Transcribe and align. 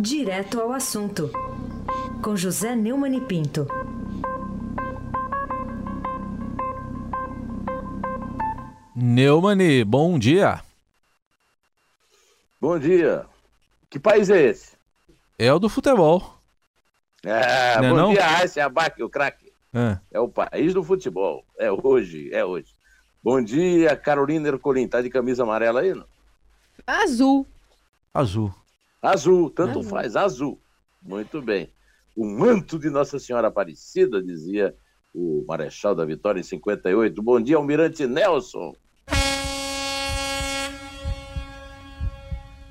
Direto 0.00 0.60
ao 0.60 0.72
assunto, 0.72 1.30
com 2.22 2.36
José 2.36 2.74
Neumann 2.74 3.16
e 3.16 3.20
Pinto. 3.20 3.66
Neumani, 8.94 9.84
bom 9.84 10.18
dia. 10.18 10.60
Bom 12.60 12.78
dia. 12.78 13.24
Que 13.88 13.98
país 13.98 14.28
é 14.30 14.40
esse? 14.42 14.72
É 15.38 15.52
o 15.52 15.58
do 15.58 15.68
futebol. 15.68 16.34
É, 17.24 17.78
Não 17.78 17.84
é 17.84 17.90
bom 17.90 17.96
não? 17.96 18.12
dia, 18.12 18.26
Raíssa 18.26 18.64
Abac, 18.64 19.02
o 19.02 19.08
craque. 19.08 19.52
É. 19.72 19.98
É 20.10 20.20
o 20.20 20.28
país 20.28 20.74
do 20.74 20.82
futebol. 20.82 21.44
É 21.58 21.70
hoje, 21.70 22.30
é 22.32 22.44
hoje. 22.44 22.74
Bom 23.22 23.40
dia, 23.42 23.94
Carolina 23.96 24.48
Ercolim. 24.48 24.88
Tá 24.88 25.00
de 25.00 25.10
camisa 25.10 25.42
amarela 25.42 25.80
aí? 25.80 25.94
Não? 25.94 26.04
Azul. 26.86 27.46
Azul. 28.12 28.52
Azul, 29.00 29.50
tanto 29.50 29.78
Azul. 29.78 29.90
faz, 29.90 30.16
azul. 30.16 30.60
Muito 31.02 31.40
bem. 31.40 31.72
O 32.16 32.26
manto 32.26 32.78
de 32.78 32.90
Nossa 32.90 33.18
Senhora 33.18 33.48
Aparecida, 33.48 34.22
dizia 34.22 34.74
o 35.14 35.44
Marechal 35.46 35.94
da 35.94 36.04
Vitória 36.04 36.40
em 36.40 36.42
58. 36.42 37.22
Bom 37.22 37.40
dia, 37.40 37.56
Almirante 37.56 38.06
Nelson. 38.06 38.74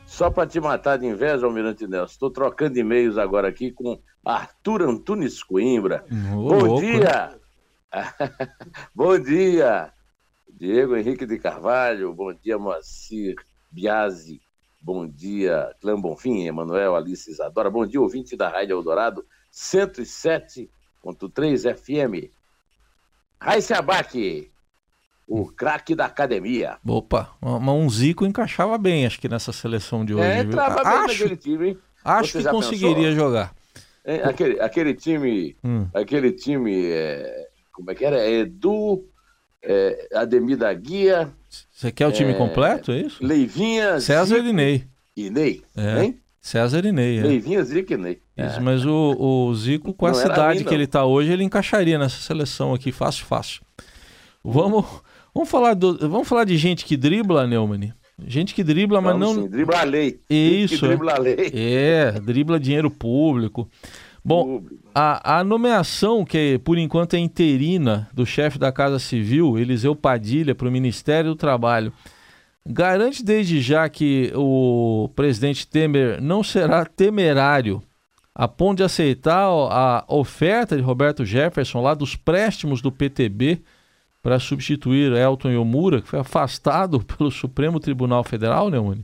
Só 0.05 0.29
para 0.29 0.47
te 0.47 0.59
matar 0.59 0.97
de 0.97 1.05
inveja, 1.05 1.45
Almirante 1.45 1.87
Nelson, 1.87 2.11
estou 2.11 2.29
trocando 2.29 2.77
e-mails 2.77 3.17
agora 3.17 3.47
aqui 3.47 3.71
com 3.71 3.97
Arthur 4.25 4.81
Antunes 4.83 5.41
Coimbra. 5.41 6.05
Ô, 6.33 6.35
Bom 6.35 6.59
louco, 6.65 6.81
dia! 6.81 7.39
bom 8.93 9.17
dia! 9.17 9.93
Diego 10.49 10.97
Henrique 10.97 11.25
de 11.25 11.39
Carvalho, 11.39 12.13
bom 12.13 12.33
dia, 12.33 12.57
Moacir 12.57 13.35
Biasi, 13.71 14.41
bom 14.81 15.07
dia, 15.07 15.71
Clã 15.81 15.99
Bonfim, 15.99 16.45
Emanuel, 16.47 16.95
Alice 16.95 17.29
Isadora, 17.29 17.69
bom 17.69 17.85
dia, 17.85 18.01
ouvinte 18.01 18.35
da 18.35 18.49
Rádio 18.49 18.73
Eldorado, 18.77 19.23
107.3 19.53 21.75
FM. 21.75 22.31
Raíssa 23.41 23.77
Abac, 23.77 24.51
o 25.27 25.45
craque 25.51 25.95
da 25.95 26.05
academia. 26.05 26.77
Opa, 26.85 27.35
mas 27.41 27.75
um 27.75 27.89
Zico 27.89 28.25
encaixava 28.25 28.77
bem, 28.77 29.05
acho 29.05 29.19
que 29.19 29.29
nessa 29.29 29.51
seleção 29.53 30.03
de 30.03 30.13
hoje. 30.13 30.23
É, 30.25 30.39
entrava 30.39 30.83
bem 30.83 30.93
acho 30.93 31.07
naquele 31.23 31.37
time, 31.37 31.67
hein? 31.69 31.77
acho 32.03 32.31
Você 32.33 32.43
que 32.43 32.49
conseguiria 32.49 33.09
pensou? 33.09 33.15
jogar. 33.15 33.55
Hein? 34.05 34.21
Aquele, 34.23 34.59
aquele 34.59 34.93
time 34.93 35.55
Hum. 35.63 35.87
aquele 35.93 36.31
time, 36.31 36.85
é, 36.87 37.47
como 37.71 37.91
é 37.91 37.95
que 37.95 38.03
era? 38.03 38.27
Edu, 38.29 38.97
é, 38.97 39.01
Ademir 40.13 40.57
da 40.57 40.73
Guia, 40.73 41.29
Você 41.71 41.91
quer 41.91 42.07
o 42.07 42.11
time 42.11 42.31
É, 42.31 42.33
completo, 42.33 42.91
é 42.91 43.01
isso? 43.01 43.23
Leivinha, 43.23 43.99
César 43.99 44.35
Zico 44.37 44.47
e 44.47 44.53
Ney. 44.53 44.83
e 45.15 45.29
Ney. 45.29 45.61
É. 45.75 46.03
Hein? 46.03 46.19
César 46.41 46.85
e 46.85 46.91
Ney, 46.91 47.19
é. 47.19 47.23
Leivinha, 47.23 47.63
Zico 47.63 47.93
e 47.93 47.97
Ney. 47.97 48.19
Isso, 48.37 48.61
mas 48.61 48.85
o, 48.85 49.15
o 49.19 49.53
Zico, 49.55 49.93
com 49.93 50.05
Não 50.05 50.11
essa 50.13 50.23
era 50.25 50.33
idade 50.33 50.59
mim, 50.59 50.65
que 50.65 50.73
ele 50.73 50.87
tá 50.87 51.03
hoje, 51.05 51.31
ele 51.31 51.43
encaixaria 51.43 51.99
nessa 51.99 52.21
seleção 52.21 52.73
aqui, 52.73 52.91
fácil, 52.91 53.25
fácil. 53.25 53.61
Vamos, 54.43 54.85
vamos, 55.33 55.49
falar, 55.49 55.73
do, 55.73 55.97
vamos 56.09 56.27
falar 56.27 56.45
de 56.45 56.55
gente 56.57 56.85
que 56.85 56.95
dribla, 56.95 57.45
Neumann? 57.45 57.93
Gente 58.25 58.53
que 58.53 58.63
dribla, 58.63 59.01
mas 59.01 59.13
Vamos 59.17 59.35
não. 59.35 59.43
sim, 59.43 59.49
dribla 59.49 59.79
a 59.79 59.83
lei. 59.83 60.19
Isso, 60.29 60.79
Que 60.79 60.87
dribla 60.87 61.13
a 61.13 61.19
lei. 61.19 61.51
É, 61.53 62.11
dribla 62.19 62.59
dinheiro 62.59 62.89
público. 62.91 63.69
Bom, 64.23 64.63
a, 64.93 65.39
a 65.39 65.43
nomeação, 65.43 66.25
que 66.25 66.59
por 66.63 66.77
enquanto 66.77 67.15
é 67.15 67.19
interina, 67.19 68.09
do 68.13 68.25
chefe 68.25 68.57
da 68.57 68.71
Casa 68.71 68.99
Civil, 68.99 69.57
Eliseu 69.57 69.95
Padilha, 69.95 70.53
para 70.53 70.67
o 70.67 70.71
Ministério 70.71 71.31
do 71.31 71.35
Trabalho, 71.35 71.93
garante 72.65 73.23
desde 73.23 73.61
já 73.61 73.87
que 73.89 74.31
o 74.35 75.09
presidente 75.15 75.67
Temer 75.67 76.21
não 76.21 76.43
será 76.43 76.85
temerário 76.85 77.81
a 78.35 78.47
ponto 78.47 78.77
de 78.77 78.83
aceitar 78.83 79.47
a 79.47 80.05
oferta 80.07 80.75
de 80.77 80.81
Roberto 80.81 81.25
Jefferson 81.25 81.81
lá 81.81 81.93
dos 81.93 82.15
préstimos 82.15 82.81
do 82.81 82.91
PTB 82.91 83.61
para 84.21 84.39
substituir 84.39 85.11
Elton 85.13 85.49
Yomura, 85.49 86.01
que 86.01 86.07
foi 86.07 86.19
afastado 86.19 86.99
pelo 87.03 87.31
Supremo 87.31 87.79
Tribunal 87.79 88.23
Federal, 88.23 88.69
né, 88.69 88.77
Neumann? 88.77 89.03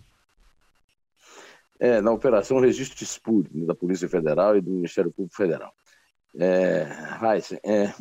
É, 1.80 2.00
na 2.00 2.12
Operação 2.12 2.60
Registro 2.60 3.04
Espúrio, 3.04 3.52
né, 3.54 3.66
da 3.66 3.76
Polícia 3.76 4.08
Federal 4.08 4.56
e 4.56 4.62
do 4.62 4.72
Ministério 4.72 5.12
Público 5.12 5.36
Federal. 5.36 5.74
É, 6.38 6.88
é, 7.64 7.94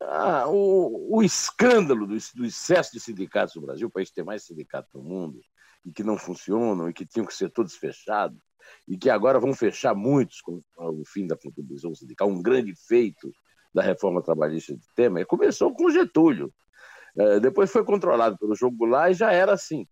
ah, 0.00 0.48
o, 0.48 1.16
o 1.16 1.22
escândalo 1.22 2.06
do, 2.06 2.16
do 2.34 2.44
excesso 2.44 2.92
de 2.92 3.00
sindicatos 3.00 3.54
no 3.54 3.62
Brasil, 3.62 3.88
o 3.88 3.90
país 3.90 4.10
tem 4.10 4.24
mais 4.24 4.44
sindicatos 4.44 4.92
no 4.94 5.02
mundo, 5.02 5.40
e 5.84 5.92
que 5.92 6.02
não 6.02 6.16
funcionam, 6.16 6.88
e 6.88 6.92
que 6.92 7.06
tinham 7.06 7.26
que 7.26 7.34
ser 7.34 7.50
todos 7.50 7.74
fechados, 7.74 8.40
e 8.86 8.96
que 8.96 9.10
agora 9.10 9.40
vão 9.40 9.54
fechar 9.54 9.94
muitos 9.94 10.40
com 10.40 10.62
o 10.76 11.02
fim 11.04 11.26
da 11.26 11.36
contribuição 11.36 11.94
sindical, 11.94 12.28
um 12.28 12.42
grande 12.42 12.74
feito 12.86 13.32
da 13.74 13.82
reforma 13.82 14.22
trabalhista 14.22 14.74
de 14.74 14.86
Temer, 14.94 15.26
começou 15.26 15.74
com 15.74 15.90
Getúlio. 15.90 16.52
É, 17.16 17.40
depois 17.40 17.70
foi 17.70 17.84
controlado 17.84 18.38
pelo 18.38 18.54
Jogo 18.54 18.76
Goulart 18.76 19.12
e 19.12 19.14
já 19.14 19.32
era 19.32 19.52
assim. 19.52 19.86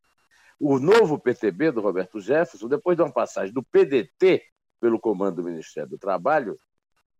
O 0.60 0.78
novo 0.78 1.18
PTB 1.18 1.72
do 1.72 1.80
Roberto 1.80 2.20
Jefferson, 2.20 2.68
depois 2.68 2.94
de 2.94 3.02
uma 3.02 3.10
passagem 3.10 3.52
do 3.52 3.62
PDT 3.62 4.42
pelo 4.78 5.00
comando 5.00 5.36
do 5.36 5.44
Ministério 5.44 5.88
do 5.88 5.98
Trabalho, 5.98 6.58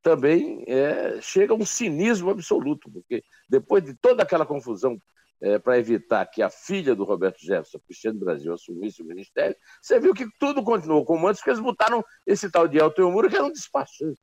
também 0.03 0.63
é, 0.67 1.19
chega 1.23 1.55
a 1.55 1.57
um 1.57 1.65
cinismo 1.65 2.31
absoluto, 2.31 2.91
porque 2.91 3.25
depois 3.49 3.83
de 3.83 3.95
toda 3.95 4.23
aquela 4.23 4.45
confusão 4.45 5.01
é, 5.41 5.59
para 5.59 5.79
evitar 5.79 6.27
que 6.27 6.43
a 6.43 6.51
filha 6.51 6.95
do 6.95 7.05
Roberto 7.05 7.41
Jefferson, 7.41 7.79
Cristiano 7.87 8.21
Brasil, 8.21 8.53
assumisse 8.53 9.01
o 9.01 9.07
ministério, 9.07 9.57
você 9.81 9.99
viu 9.99 10.13
que 10.13 10.27
tudo 10.39 10.63
continuou 10.63 11.05
como 11.05 11.27
antes, 11.27 11.41
porque 11.41 11.51
eles 11.51 11.63
botaram 11.63 12.05
esse 12.27 12.51
tal 12.51 12.69
de 12.69 12.79
Elton 12.79 13.03
Yomura, 13.03 13.29
que 13.29 13.37
era 13.37 13.45
um 13.45 13.53
despachante. 13.53 14.21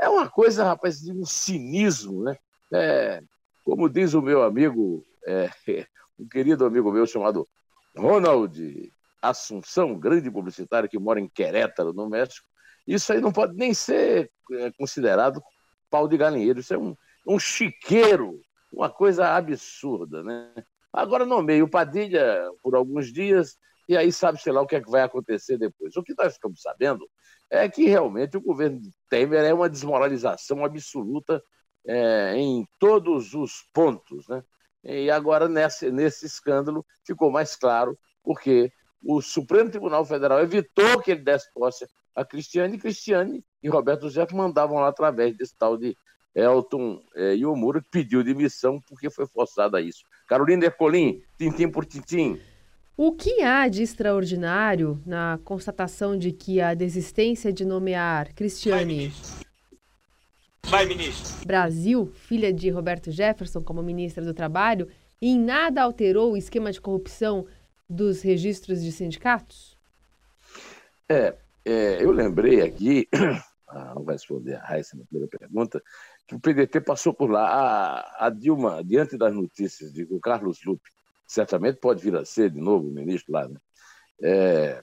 É 0.00 0.08
uma 0.08 0.28
coisa, 0.28 0.64
rapaz, 0.64 1.00
de 1.00 1.12
um 1.12 1.24
cinismo, 1.24 2.22
né? 2.22 2.36
É, 2.72 3.20
como 3.64 3.88
diz 3.88 4.14
o 4.14 4.22
meu 4.22 4.42
amigo, 4.42 5.04
é, 5.26 5.50
um 6.18 6.28
querido 6.28 6.64
amigo 6.64 6.92
meu 6.92 7.06
chamado 7.06 7.48
Ronald 7.96 8.92
Assunção, 9.20 9.98
grande 9.98 10.30
publicitário 10.30 10.88
que 10.88 10.98
mora 10.98 11.20
em 11.20 11.28
Querétaro, 11.28 11.92
no 11.92 12.08
México, 12.08 12.46
isso 12.86 13.12
aí 13.12 13.20
não 13.20 13.30
pode 13.30 13.54
nem 13.54 13.72
ser 13.72 14.30
é, 14.52 14.72
considerado 14.72 15.40
pau 15.88 16.08
de 16.08 16.16
galinheiro, 16.16 16.60
isso 16.60 16.74
é 16.74 16.78
um, 16.78 16.96
um 17.26 17.38
chiqueiro, 17.38 18.40
uma 18.72 18.90
coisa 18.90 19.28
absurda, 19.36 20.22
né? 20.24 20.52
Agora 20.92 21.24
nomeia 21.24 21.64
o 21.64 21.70
Padilha 21.70 22.50
por 22.62 22.74
alguns 22.74 23.12
dias 23.12 23.56
e 23.88 23.96
aí 23.96 24.12
sabe, 24.12 24.40
sei 24.40 24.52
lá, 24.52 24.60
o 24.60 24.66
que 24.66 24.76
é 24.76 24.80
que 24.80 24.90
vai 24.90 25.02
acontecer 25.02 25.58
depois. 25.58 25.96
O 25.96 26.02
que 26.02 26.14
nós 26.16 26.34
ficamos 26.34 26.60
sabendo 26.60 27.08
é 27.50 27.68
que 27.68 27.86
realmente 27.86 28.36
o 28.36 28.42
governo 28.42 28.80
Temer 29.08 29.44
é 29.44 29.54
uma 29.54 29.68
desmoralização 29.68 30.64
absoluta 30.64 31.42
é, 31.86 32.34
em 32.36 32.66
todos 32.78 33.34
os 33.34 33.64
pontos, 33.72 34.26
né? 34.28 34.42
E 34.84 35.10
agora, 35.10 35.48
nesse, 35.48 35.90
nesse 35.90 36.26
escândalo, 36.26 36.84
ficou 37.04 37.30
mais 37.30 37.54
claro, 37.54 37.96
porque 38.22 38.72
o 39.04 39.20
Supremo 39.20 39.70
Tribunal 39.70 40.04
Federal 40.04 40.40
evitou 40.40 41.00
que 41.00 41.10
ele 41.12 41.22
desse 41.22 41.52
posse 41.52 41.86
a 42.14 42.24
Cristiane, 42.24 42.76
e 42.76 42.78
Cristiane 42.78 43.44
e 43.62 43.68
Roberto 43.68 44.08
Jefferson 44.08 44.36
mandavam 44.36 44.78
lá 44.78 44.88
através 44.88 45.36
desse 45.36 45.56
tal 45.56 45.76
de 45.76 45.96
Elton 46.34 47.00
eh, 47.14 47.34
Yomura, 47.34 47.80
que 47.80 47.88
pediu 47.90 48.24
demissão 48.24 48.80
porque 48.88 49.10
foi 49.10 49.26
forçado 49.26 49.76
a 49.76 49.80
isso. 49.80 50.04
Carolina 50.28 50.64
Ercolim, 50.64 51.22
tintim 51.38 51.68
por 51.68 51.84
tintim. 51.84 52.40
O 52.96 53.12
que 53.12 53.42
há 53.42 53.68
de 53.68 53.82
extraordinário 53.82 55.02
na 55.06 55.38
constatação 55.44 56.16
de 56.16 56.30
que 56.32 56.60
a 56.60 56.74
desistência 56.74 57.52
de 57.52 57.64
nomear 57.64 58.34
Cristiane 58.34 59.12
Vai, 60.72 60.86
ministro. 60.86 61.46
Brasil, 61.46 62.06
filha 62.14 62.50
de 62.50 62.70
Roberto 62.70 63.10
Jefferson, 63.10 63.62
como 63.62 63.82
ministra 63.82 64.24
do 64.24 64.32
Trabalho, 64.32 64.88
em 65.20 65.38
nada 65.38 65.82
alterou 65.82 66.32
o 66.32 66.36
esquema 66.36 66.72
de 66.72 66.80
corrupção 66.80 67.46
dos 67.86 68.22
registros 68.22 68.82
de 68.82 68.90
sindicatos? 68.90 69.76
É, 71.06 71.36
é, 71.62 72.02
eu 72.02 72.10
lembrei 72.10 72.62
aqui, 72.62 73.06
ah, 73.68 73.92
não 73.94 74.02
vai 74.02 74.14
responder 74.14 74.54
a 74.54 74.64
Raíssa 74.64 74.96
na 74.96 75.04
primeira 75.04 75.28
pergunta, 75.38 75.82
que 76.26 76.34
o 76.36 76.40
PDT 76.40 76.80
passou 76.80 77.12
por 77.12 77.30
lá. 77.30 77.50
A, 77.50 78.26
a 78.26 78.30
Dilma, 78.30 78.82
diante 78.82 79.18
das 79.18 79.34
notícias 79.34 79.92
de 79.92 80.06
que 80.06 80.14
o 80.14 80.20
Carlos 80.20 80.64
Lupe 80.64 80.88
certamente 81.26 81.80
pode 81.80 82.02
vir 82.02 82.16
a 82.16 82.24
ser 82.24 82.48
de 82.48 82.62
novo 82.62 82.90
ministro 82.90 83.30
lá, 83.30 83.46
né? 83.46 83.60
É, 84.22 84.82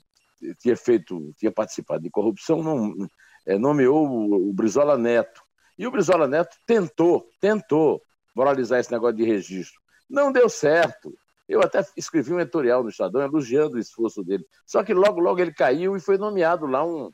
tinha 0.60 0.78
feito, 0.78 1.34
tinha 1.36 1.52
participado 1.52 2.04
de 2.04 2.12
corrupção, 2.12 2.62
não, 2.62 3.08
é, 3.44 3.58
nomeou 3.58 4.08
o, 4.08 4.50
o 4.52 4.54
Brizola 4.54 4.96
Neto. 4.96 5.49
E 5.80 5.88
o 5.88 5.92
Brizola 5.92 6.28
Neto 6.28 6.58
tentou, 6.68 7.26
tentou 7.40 8.02
moralizar 8.36 8.82
esse 8.82 8.92
negócio 8.92 9.16
de 9.16 9.24
registro. 9.24 9.80
Não 10.10 10.30
deu 10.30 10.50
certo. 10.50 11.18
Eu 11.48 11.62
até 11.62 11.84
escrevi 11.96 12.34
um 12.34 12.40
editorial 12.40 12.84
no 12.84 12.90
Estadão 12.90 13.22
elogiando 13.22 13.78
o 13.78 13.80
esforço 13.80 14.22
dele. 14.22 14.46
Só 14.66 14.84
que 14.84 14.94
logo, 14.94 15.22
logo 15.22 15.40
ele 15.40 15.54
caiu 15.54 15.96
e 15.96 16.02
foi 16.02 16.18
nomeado 16.18 16.66
lá 16.66 16.86
um, 16.86 17.10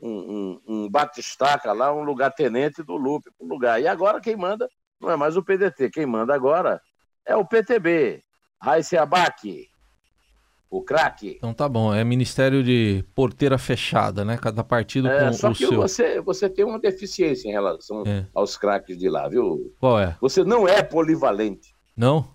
um, 0.00 0.10
um, 0.10 0.62
um 0.66 0.90
batistaca, 0.90 1.74
lá 1.74 1.92
um 1.92 2.04
lugar-tenente 2.04 2.82
do 2.82 2.96
Lupe, 2.96 3.30
um 3.38 3.46
lugar. 3.46 3.82
E 3.82 3.86
agora 3.86 4.18
quem 4.18 4.34
manda 4.34 4.66
não 4.98 5.10
é 5.10 5.16
mais 5.16 5.36
o 5.36 5.42
PDT, 5.42 5.90
quem 5.90 6.06
manda 6.06 6.34
agora 6.34 6.80
é 7.22 7.36
o 7.36 7.44
PTB. 7.44 8.24
Raíssa 8.58 9.02
Abac. 9.02 9.68
O 10.70 10.82
craque. 10.82 11.34
Então 11.38 11.54
tá 11.54 11.68
bom, 11.68 11.94
é 11.94 12.02
Ministério 12.04 12.62
de 12.62 13.04
Porteira 13.14 13.56
Fechada, 13.58 14.24
né? 14.24 14.36
Cada 14.36 14.64
partido 14.64 15.08
É, 15.08 15.26
com 15.26 15.32
só 15.32 15.50
o 15.50 15.52
que 15.54 15.66
seu. 15.66 15.76
você, 15.76 16.20
você 16.20 16.48
tem 16.48 16.64
uma 16.64 16.78
deficiência 16.78 17.48
em 17.48 17.52
relação 17.52 18.02
É. 18.06 18.26
aos 18.34 18.56
craques 18.56 18.98
de 18.98 19.08
lá, 19.08 19.28
viu? 19.28 19.72
Qual 19.78 19.98
é? 20.00 20.16
Você 20.20 20.42
não 20.44 20.66
é 20.66 20.82
polivalente. 20.82 21.74
Não? 21.96 22.28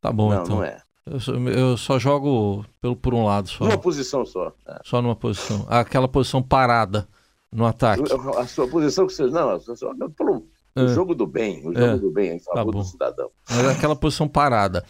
Tá 0.00 0.12
bom, 0.12 0.30
não, 0.30 0.42
então. 0.42 0.56
não 0.56 0.64
é. 0.64 0.80
Eu, 1.06 1.20
só, 1.20 1.32
eu 1.34 1.76
só 1.76 1.98
jogo 1.98 2.64
pelo, 2.80 2.96
por 2.96 3.12
um 3.14 3.24
lado 3.24 3.48
só. 3.48 3.64
Uma 3.64 3.78
posição 3.78 4.24
só. 4.24 4.52
É. 4.66 4.80
Só 4.84 5.00
numa 5.02 5.14
posição. 5.16 5.66
Aquela 5.68 6.08
posição 6.08 6.42
parada 6.42 7.06
no 7.52 7.66
ataque. 7.66 8.02
A 8.38 8.46
sua 8.46 8.66
posição 8.66 9.06
que 9.06 9.12
você. 9.12 9.26
Não, 9.26 9.58
você 9.60 9.76
só 9.76 9.92
pelo 10.16 10.46
o 10.76 10.80
É. 10.80 10.88
jogo 10.88 11.14
do 11.14 11.26
bem, 11.26 11.60
o 11.60 11.72
jogo 11.72 11.78
É. 11.78 11.96
do 11.98 12.10
bem 12.10 12.36
em 12.36 12.40
favor 12.40 12.72
bom. 12.72 12.80
do 12.80 12.84
cidadão. 12.84 13.30
Mas 13.48 13.66
aquela 13.68 13.94
posição 13.94 14.26
parada. 14.26 14.84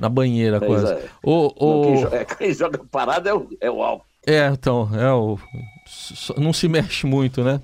Na 0.00 0.08
banheira, 0.08 0.56
É, 0.56 0.60
quase. 0.60 0.92
é. 0.92 1.04
Não, 1.24 1.32
ô, 1.56 1.82
Quem, 1.84 1.96
joga, 1.98 2.24
quem 2.36 2.54
joga 2.54 2.80
parado 2.90 3.28
é 3.28 3.34
o, 3.34 3.48
é 3.60 3.70
o 3.70 3.82
álcool. 3.82 4.06
É, 4.26 4.46
então, 4.48 4.88
é 4.98 5.12
o. 5.12 5.38
Não 6.36 6.52
se 6.52 6.68
mexe 6.68 7.06
muito, 7.06 7.44
né? 7.44 7.60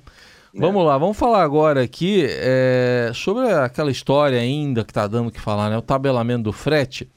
Vamos 0.59 0.83
lá, 0.85 0.97
vamos 0.97 1.15
falar 1.17 1.43
agora 1.43 1.83
aqui 1.83 2.25
é, 2.27 3.11
sobre 3.13 3.51
aquela 3.51 3.91
história 3.91 4.39
ainda 4.39 4.83
que 4.83 4.91
tá 4.93 5.05
dando 5.05 5.27
o 5.27 5.31
que 5.31 5.39
falar, 5.39 5.69
né? 5.69 5.77
O 5.77 5.83
tabelamento 5.83 6.43
do 6.43 6.51
frete, 6.51 7.07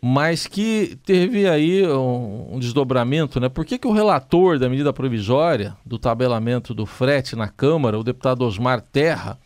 mas 0.00 0.46
que 0.46 0.96
teve 1.04 1.48
aí 1.48 1.84
um, 1.84 2.54
um 2.54 2.58
desdobramento, 2.60 3.40
né? 3.40 3.48
Por 3.48 3.64
que, 3.64 3.76
que 3.76 3.88
o 3.88 3.92
relator 3.92 4.56
da 4.60 4.68
medida 4.68 4.92
provisória 4.92 5.76
do 5.84 5.98
tabelamento 5.98 6.72
do 6.72 6.86
frete 6.86 7.34
na 7.34 7.48
Câmara, 7.48 7.98
o 7.98 8.04
deputado 8.04 8.42
Osmar 8.42 8.80
Terra, 8.80 9.36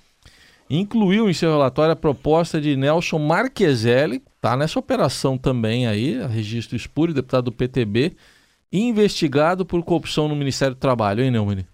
incluiu 0.69 1.31
em 1.31 1.33
seu 1.33 1.51
relatório 1.51 1.93
a 1.93 1.97
proposta 1.97 2.61
de 2.61 2.77
Nelson 2.77 3.19
Marqueselli, 3.19 4.23
tá 4.41 4.57
nessa 4.57 4.79
operação 4.79 5.37
também 5.37 5.87
aí, 5.87 6.21
a 6.21 6.27
registro 6.27 6.77
espúrio, 6.77 7.15
deputado 7.15 7.45
do 7.45 7.53
PTB, 7.53 8.17
investigado 8.73 9.67
por 9.67 9.83
corrupção 9.83 10.29
no 10.29 10.37
Ministério 10.37 10.75
do 10.75 10.81
Trabalho, 10.81 11.23
hein, 11.23 11.31
Neumann? 11.31 11.67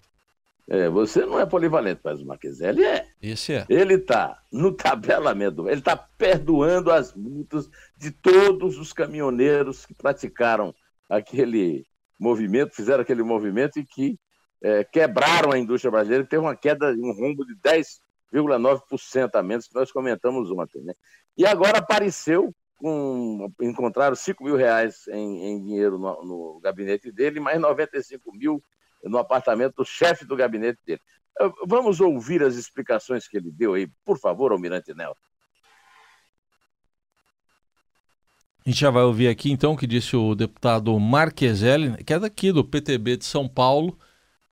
É, 0.69 0.89
você 0.89 1.25
não 1.25 1.39
é 1.39 1.45
polivalente, 1.45 2.01
mas 2.03 2.19
o 2.19 2.25
Marqueselli 2.25 2.83
é. 2.83 3.07
Esse 3.21 3.53
é. 3.53 3.65
Ele 3.69 3.93
está 3.93 4.37
no 4.51 4.73
tabelamento, 4.73 5.69
ele 5.69 5.79
está 5.79 5.95
perdoando 5.95 6.91
as 6.91 7.13
multas 7.15 7.69
de 7.97 8.11
todos 8.11 8.77
os 8.77 8.91
caminhoneiros 8.91 9.85
que 9.85 9.93
praticaram 9.93 10.75
aquele 11.09 11.85
movimento, 12.19 12.75
fizeram 12.75 13.01
aquele 13.01 13.23
movimento 13.23 13.79
e 13.79 13.85
que 13.85 14.19
é, 14.61 14.83
quebraram 14.83 15.53
a 15.53 15.57
indústria 15.57 15.91
brasileira, 15.91 16.25
teve 16.25 16.41
uma 16.41 16.55
queda, 16.55 16.91
um 16.91 17.13
rombo 17.13 17.45
de 17.45 17.55
10,9% 18.33 19.35
a 19.35 19.43
menos, 19.43 19.67
que 19.67 19.75
nós 19.75 19.91
comentamos 19.91 20.51
ontem. 20.51 20.81
Né? 20.81 20.93
E 21.37 21.45
agora 21.45 21.79
apareceu, 21.79 22.53
com, 22.77 23.51
encontraram 23.61 24.15
5 24.15 24.43
mil 24.43 24.55
reais 24.55 25.07
em, 25.07 25.45
em 25.45 25.63
dinheiro 25.63 25.97
no, 25.97 26.23
no 26.23 26.59
gabinete 26.61 27.11
dele, 27.11 27.39
mais 27.39 27.59
95 27.59 28.31
mil 28.33 28.63
no 29.03 29.17
apartamento 29.17 29.75
do 29.77 29.85
chefe 29.85 30.25
do 30.25 30.35
gabinete 30.35 30.79
dele. 30.85 31.01
Vamos 31.65 32.01
ouvir 32.01 32.41
as 32.41 32.55
explicações 32.55 33.27
que 33.27 33.37
ele 33.37 33.51
deu 33.51 33.73
aí, 33.73 33.87
por 34.03 34.17
favor, 34.17 34.51
Almirante 34.51 34.93
Nelson. 34.93 35.15
A 38.65 38.69
gente 38.69 38.81
já 38.81 38.89
vai 38.89 39.03
ouvir 39.03 39.29
aqui 39.29 39.49
então 39.49 39.73
o 39.73 39.77
que 39.77 39.87
disse 39.87 40.15
o 40.15 40.35
deputado 40.35 40.99
Marqueselli, 40.99 42.03
que 42.03 42.11
é 42.11 42.19
daqui 42.19 42.51
do 42.51 42.65
PTB 42.65 43.17
de 43.17 43.25
São 43.25 43.47
Paulo, 43.47 43.97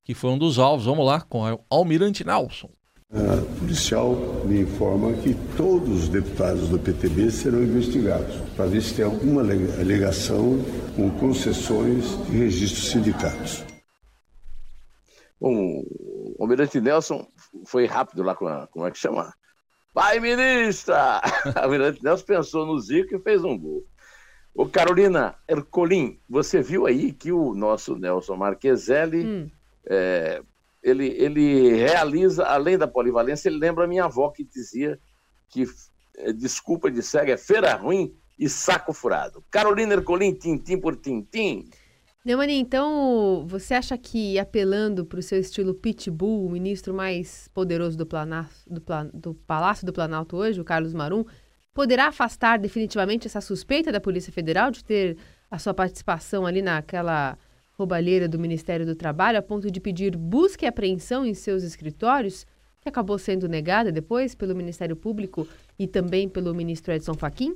que 0.04 0.13
foi 0.13 0.30
um 0.30 0.38
dos 0.38 0.57
alvos. 0.57 0.86
Vamos 0.86 1.06
lá 1.06 1.19
com 1.19 1.42
o 1.42 1.66
Almirante 1.69 2.24
Nelson. 2.24 2.69
A 3.17 3.59
policial 3.59 4.13
me 4.45 4.59
informa 4.62 5.13
que 5.13 5.33
todos 5.56 6.03
os 6.03 6.09
deputados 6.09 6.67
do 6.67 6.77
PTB 6.77 7.31
serão 7.31 7.63
investigados 7.63 8.35
para 8.57 8.65
ver 8.65 8.81
se 8.81 8.94
tem 8.94 9.06
alguma 9.06 9.41
alega- 9.41 9.79
alegação 9.79 10.57
com 10.97 11.09
concessões 11.12 12.03
de 12.25 12.38
registros 12.38 12.89
sindicatos. 12.91 13.63
Bom, 15.39 15.83
o 15.88 16.35
Almirante 16.41 16.81
Nelson 16.81 17.25
foi 17.65 17.85
rápido 17.85 18.21
lá 18.21 18.35
com 18.35 18.47
a, 18.47 18.67
como 18.67 18.85
é 18.85 18.91
que 18.91 18.97
chama? 18.97 19.33
Vai, 19.94 20.19
ministra! 20.19 21.21
O 21.56 21.59
Almirante 21.63 22.03
Nelson 22.03 22.25
pensou 22.25 22.65
no 22.65 22.77
Zico 22.81 23.15
e 23.15 23.19
fez 23.19 23.44
um 23.45 23.57
gol. 23.57 23.85
Ô, 24.53 24.65
Carolina 24.65 25.35
Ercolim, 25.47 26.19
você 26.29 26.62
viu 26.62 26.85
aí 26.85 27.13
que 27.13 27.31
o 27.31 27.53
nosso 27.53 27.95
Nelson 27.97 28.35
Marqueselli, 28.35 29.25
Hum. 29.25 29.50
é, 29.85 30.41
ele, 30.86 31.08
ele 31.18 31.74
realiza, 31.74 32.46
além 32.46 32.78
da 32.78 32.88
polivalência, 32.88 33.50
ele 33.50 33.58
lembra 33.58 33.86
a 33.86 33.88
minha 33.88 34.06
avó 34.06 34.30
que 34.30 34.44
dizia 34.44 35.00
que 35.50 35.66
é, 36.18 36.32
desculpa 36.32 36.92
de 36.92 37.02
cego 37.02 37.32
é 37.32 37.38
feira 37.38 37.74
ruim 37.76 38.16
e 38.38 38.48
saco 38.48 38.94
furado. 38.94 39.44
Carolina 39.50 39.96
Ercolim, 39.96 40.34
tintim 40.34 40.80
por 40.80 40.96
tintim. 40.96 41.68
Neumani, 42.24 42.60
então 42.60 43.46
você 43.48 43.74
acha 43.74 43.98
que 43.98 44.38
apelando 44.38 45.06
para 45.06 45.20
o 45.20 45.24
seu 45.24 45.40
estilo 45.40 45.74
pitbull, 45.74 46.46
o 46.46 46.52
ministro 46.52 46.94
mais 46.94 47.48
poderoso 47.48 47.98
do, 47.98 48.08
do 48.68 48.82
Pla- 48.82 49.10
do 49.12 49.34
Palácio 49.34 49.86
do 49.86 49.94
Planalto 49.94 50.38
hoje, 50.38 50.62
o 50.62 50.64
Carlos 50.64 50.94
Marum, 50.94 51.26
poderá 51.74 52.08
afastar 52.08 52.60
definitivamente 52.60 53.28
essa 53.28 53.42
suspeita 53.42 53.92
da 53.92 54.00
Polícia 54.00 54.32
Federal 54.32 54.70
de 54.70 54.84
ter 54.84 55.18
a 55.50 55.58
sua 55.58 55.74
participação 55.74 56.46
ali 56.46 56.62
naquela 56.62 57.38
roubalheira 57.77 58.27
do 58.27 58.39
Ministério 58.39 58.86
do 58.86 58.95
Trabalho 58.95 59.38
a 59.38 59.42
ponto 59.42 59.69
de 59.69 59.80
pedir 59.80 60.16
busca 60.18 60.66
e 60.66 60.68
apreensão 60.68 61.25
em 61.25 61.33
seus 61.33 61.63
escritórios, 61.63 62.45
que 62.81 62.89
acabou 62.89 63.18
sendo 63.18 63.48
negada 63.48 63.92
depois 63.92 64.36
pelo 64.36 64.56
Ministério 64.56 64.95
Público 64.95 65.48
e 65.77 65.88
também 65.88 66.30
pelo 66.30 66.54
ministro 66.54 66.94
Edson 66.94 67.13
Fachin? 67.16 67.54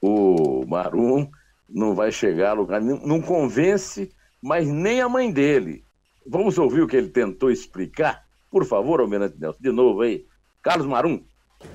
o 0.00 0.64
Marum 0.66 1.28
não 1.68 1.94
vai 1.94 2.10
chegar 2.10 2.50
a 2.50 2.54
lugar 2.54 2.80
nenhum, 2.80 3.06
não 3.06 3.20
convence, 3.20 4.10
mas 4.42 4.66
nem 4.66 5.00
a 5.00 5.08
mãe 5.08 5.30
dele. 5.30 5.84
Vamos 6.26 6.58
ouvir 6.58 6.80
o 6.80 6.86
que 6.86 6.96
ele 6.96 7.08
tentou 7.08 7.50
explicar? 7.50 8.24
Por 8.50 8.64
favor, 8.64 9.00
Almirante 9.00 9.38
Nelson, 9.38 9.58
de 9.60 9.70
novo 9.70 10.00
aí. 10.00 10.24
Carlos 10.62 10.86
Marum. 10.86 11.22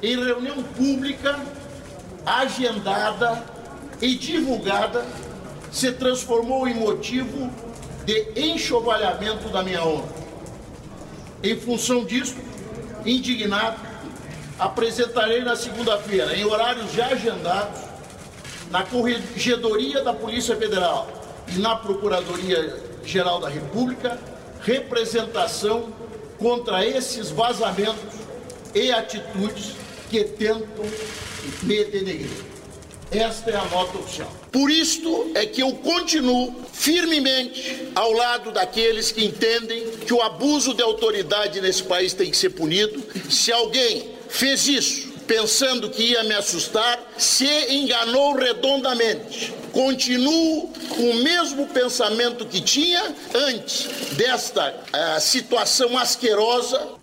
em 0.01 0.17
reunião 0.17 0.61
pública, 0.63 1.39
agendada 2.25 3.43
e 4.01 4.15
divulgada, 4.15 5.05
se 5.75 5.91
transformou 5.91 6.65
em 6.69 6.73
motivo 6.73 7.51
de 8.05 8.31
enxovalhamento 8.33 9.49
da 9.49 9.61
minha 9.61 9.85
honra. 9.85 10.07
Em 11.43 11.59
função 11.59 12.05
disso, 12.05 12.37
indignado, 13.05 13.77
apresentarei 14.57 15.41
na 15.41 15.53
segunda-feira, 15.53 16.33
em 16.33 16.45
horários 16.45 16.93
já 16.93 17.07
agendados, 17.07 17.81
na 18.71 18.83
Corregedoria 18.83 20.01
da 20.01 20.13
Polícia 20.13 20.55
Federal 20.55 21.11
e 21.53 21.59
na 21.59 21.75
Procuradoria-Geral 21.75 23.41
da 23.41 23.49
República, 23.49 24.17
representação 24.61 25.89
contra 26.39 26.85
esses 26.85 27.29
vazamentos 27.31 28.15
e 28.73 28.93
atitudes 28.93 29.75
que 30.09 30.23
tentam 30.23 30.85
me 31.63 31.83
denegrir. 31.83 32.54
Esta 33.11 33.51
é 33.51 33.55
a 33.55 33.65
nota 33.65 33.97
oficial. 33.97 34.31
Por 34.51 34.69
isto 34.69 35.31
é 35.35 35.45
que 35.45 35.61
eu 35.61 35.73
continuo 35.73 36.55
firmemente 36.73 37.89
ao 37.95 38.11
lado 38.11 38.51
daqueles 38.51 39.11
que 39.11 39.23
entendem 39.23 39.91
que 39.97 40.13
o 40.13 40.21
abuso 40.21 40.73
de 40.73 40.81
autoridade 40.81 41.61
nesse 41.61 41.83
país 41.83 42.13
tem 42.13 42.29
que 42.29 42.37
ser 42.37 42.49
punido. 42.51 43.03
Se 43.29 43.51
alguém 43.51 44.11
fez 44.27 44.67
isso 44.67 45.13
pensando 45.27 45.89
que 45.89 46.03
ia 46.03 46.23
me 46.23 46.33
assustar, 46.35 46.99
se 47.17 47.47
enganou 47.73 48.35
redondamente. 48.35 49.53
Continuo 49.71 50.71
com 50.89 51.09
o 51.09 51.23
mesmo 51.23 51.67
pensamento 51.67 52.45
que 52.45 52.61
tinha 52.61 53.13
antes 53.33 53.87
desta 54.15 54.73
ah, 54.93 55.19
situação 55.19 55.97
asquerosa 55.97 56.95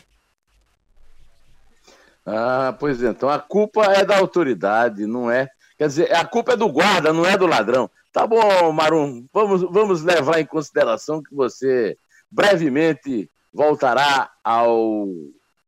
Ah, 2.25 2.75
pois 2.79 3.03
então, 3.03 3.29
a 3.29 3.39
culpa 3.39 3.85
é 3.87 4.05
da 4.05 4.17
autoridade, 4.17 5.07
não 5.07 5.31
é? 5.31 5.49
Quer 5.83 5.89
dizer, 5.89 6.15
a 6.15 6.25
culpa 6.25 6.53
é 6.53 6.57
do 6.57 6.69
guarda, 6.69 7.13
não 7.13 7.27
é 7.27 7.37
do 7.37 7.45
ladrão. 7.45 7.91
Tá 8.13 8.25
bom, 8.25 8.71
Marum, 8.71 9.27
vamos, 9.33 9.63
vamos 9.63 10.01
levar 10.01 10.39
em 10.39 10.47
consideração 10.47 11.21
que 11.21 11.35
você 11.35 11.99
brevemente 12.31 13.29
voltará 13.53 14.31
ao 14.45 15.09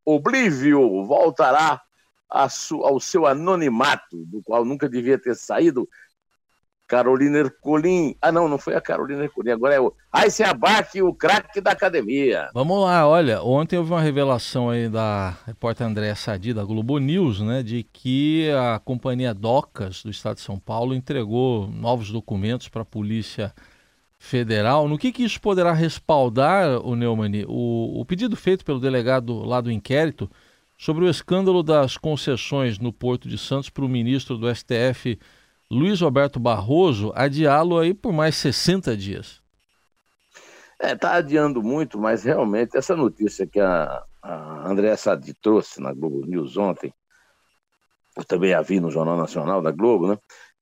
oblívio, 0.04 1.04
voltará 1.04 1.83
ao 2.30 3.00
seu 3.00 3.26
anonimato, 3.26 4.25
do 4.26 4.40
qual 4.40 4.64
nunca 4.64 4.88
devia 4.88 5.18
ter 5.18 5.35
saído. 5.35 5.88
Carolina 6.87 7.38
Ercolim. 7.38 8.14
Ah, 8.21 8.31
não, 8.31 8.49
não 8.49 8.59
foi 8.59 8.75
a 8.75 8.81
Carolina 8.81 9.25
Ercolim, 9.25 9.50
agora 9.50 9.75
é 9.75 9.81
o 9.81 9.93
Aysen 10.12 10.47
Abac, 10.47 11.00
o 11.03 11.14
craque 11.14 11.61
da 11.61 11.73
academia. 11.73 12.50
Vamos 12.55 12.83
lá, 12.83 13.07
olha, 13.09 13.43
ontem 13.43 13.76
houve 13.79 13.93
uma 13.93 14.00
revelação 14.00 14.71
aí 14.71 14.88
da 14.88 15.37
repórter 15.47 15.87
Andréa 15.87 16.14
Sadi, 16.14 16.53
da 16.53 16.64
Globo 16.64 16.99
News, 16.99 17.41
né, 17.41 17.62
de 17.62 17.83
que 17.83 18.50
a 18.50 18.79
companhia 18.79 19.33
Docas 19.35 20.03
do 20.03 20.11
Estado 20.11 20.37
de 20.37 20.43
São 20.43 20.59
Paulo 20.59 20.95
entregou 20.95 21.69
novos 21.69 22.11
documentos 22.11 22.69
para 22.69 22.83
a 22.83 22.87
Polícia 22.87 23.53
Federal. 24.19 24.88
No 24.88 24.97
que, 24.99 25.12
que 25.12 25.23
isso 25.23 25.41
poderá 25.41 25.73
respaldar, 25.73 26.81
o 26.81 26.95
Neumann? 26.95 27.45
O, 27.47 28.00
o 28.00 28.05
pedido 28.05 28.37
feito 28.37 28.64
pelo 28.64 28.81
delegado 28.81 29.45
lá 29.45 29.61
do 29.61 29.71
inquérito 29.71 30.31
sobre 30.79 31.05
o 31.05 31.11
escândalo 31.11 31.62
das 31.62 31.97
concessões 31.97 32.79
no 32.79 32.93
Porto 32.93 33.29
de 33.29 33.38
Santos 33.38 33.71
para 33.71 33.85
o 33.85 33.88
ministro 33.88 34.37
do 34.37 34.53
STF, 34.55 35.19
Luiz 35.71 36.00
Roberto 36.00 36.38
Barroso 36.38 37.12
adiá-lo 37.14 37.78
aí 37.78 37.94
por 37.94 38.12
mais 38.12 38.37
60 38.37 38.97
dias. 38.97 39.42
É, 40.78 40.94
tá 40.94 41.14
adiando 41.14 41.62
muito, 41.62 41.99
mas 41.99 42.25
realmente 42.25 42.76
essa 42.76 42.97
notícia 42.97 43.47
que 43.47 43.61
a, 43.61 44.04
a 44.23 44.68
Andréa 44.68 44.97
Sadi 44.97 45.33
trouxe 45.35 45.80
na 45.80 45.92
Globo 45.92 46.26
News 46.26 46.56
ontem, 46.56 46.92
eu 48.16 48.25
também 48.25 48.54
a 48.54 48.61
vi 48.61 48.80
no 48.80 48.90
Jornal 48.90 49.16
Nacional 49.16 49.62
da 49.62 49.71
Globo, 49.71 50.09
né? 50.09 50.18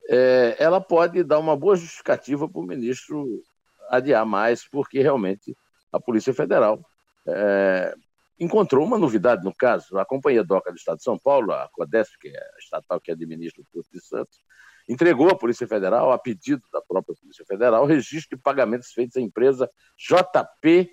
É, 0.09 0.56
ela 0.59 0.80
pode 0.80 1.23
dar 1.23 1.38
uma 1.38 1.56
boa 1.56 1.76
justificativa 1.76 2.49
para 2.49 2.61
o 2.61 2.66
ministro 2.66 3.42
adiar 3.88 4.25
mais, 4.25 4.66
porque 4.68 5.00
realmente 5.00 5.56
a 5.92 6.00
Polícia 6.00 6.32
Federal 6.32 6.80
é, 7.26 7.94
encontrou 8.38 8.85
uma 8.85 8.99
novidade 8.99 9.44
no 9.44 9.54
caso. 9.54 9.99
A 9.99 10.04
Companhia 10.04 10.42
DOCA 10.42 10.73
do 10.73 10.76
Estado 10.76 10.99
de 10.99 11.04
São 11.04 11.18
Paulo, 11.18 11.52
a 11.52 11.68
CODESP, 11.73 12.18
que 12.18 12.28
é 12.28 12.38
a 12.38 12.59
estatal 12.59 13.00
que 13.00 13.12
administra 13.12 13.62
o 13.62 13.66
Porto 13.73 13.90
de 13.92 14.00
Santos, 14.00 14.40
entregou 14.89 15.29
à 15.31 15.37
Polícia 15.37 15.67
Federal, 15.67 16.12
a 16.12 16.19
pedido 16.19 16.62
da 16.73 16.81
própria 16.81 17.15
Polícia 17.15 17.45
Federal, 17.45 17.83
o 17.85 17.87
registro 17.87 18.37
de 18.37 18.43
pagamentos 18.43 18.93
feitos 18.93 19.17
à 19.17 19.21
empresa 19.21 19.71
JP 19.97 20.91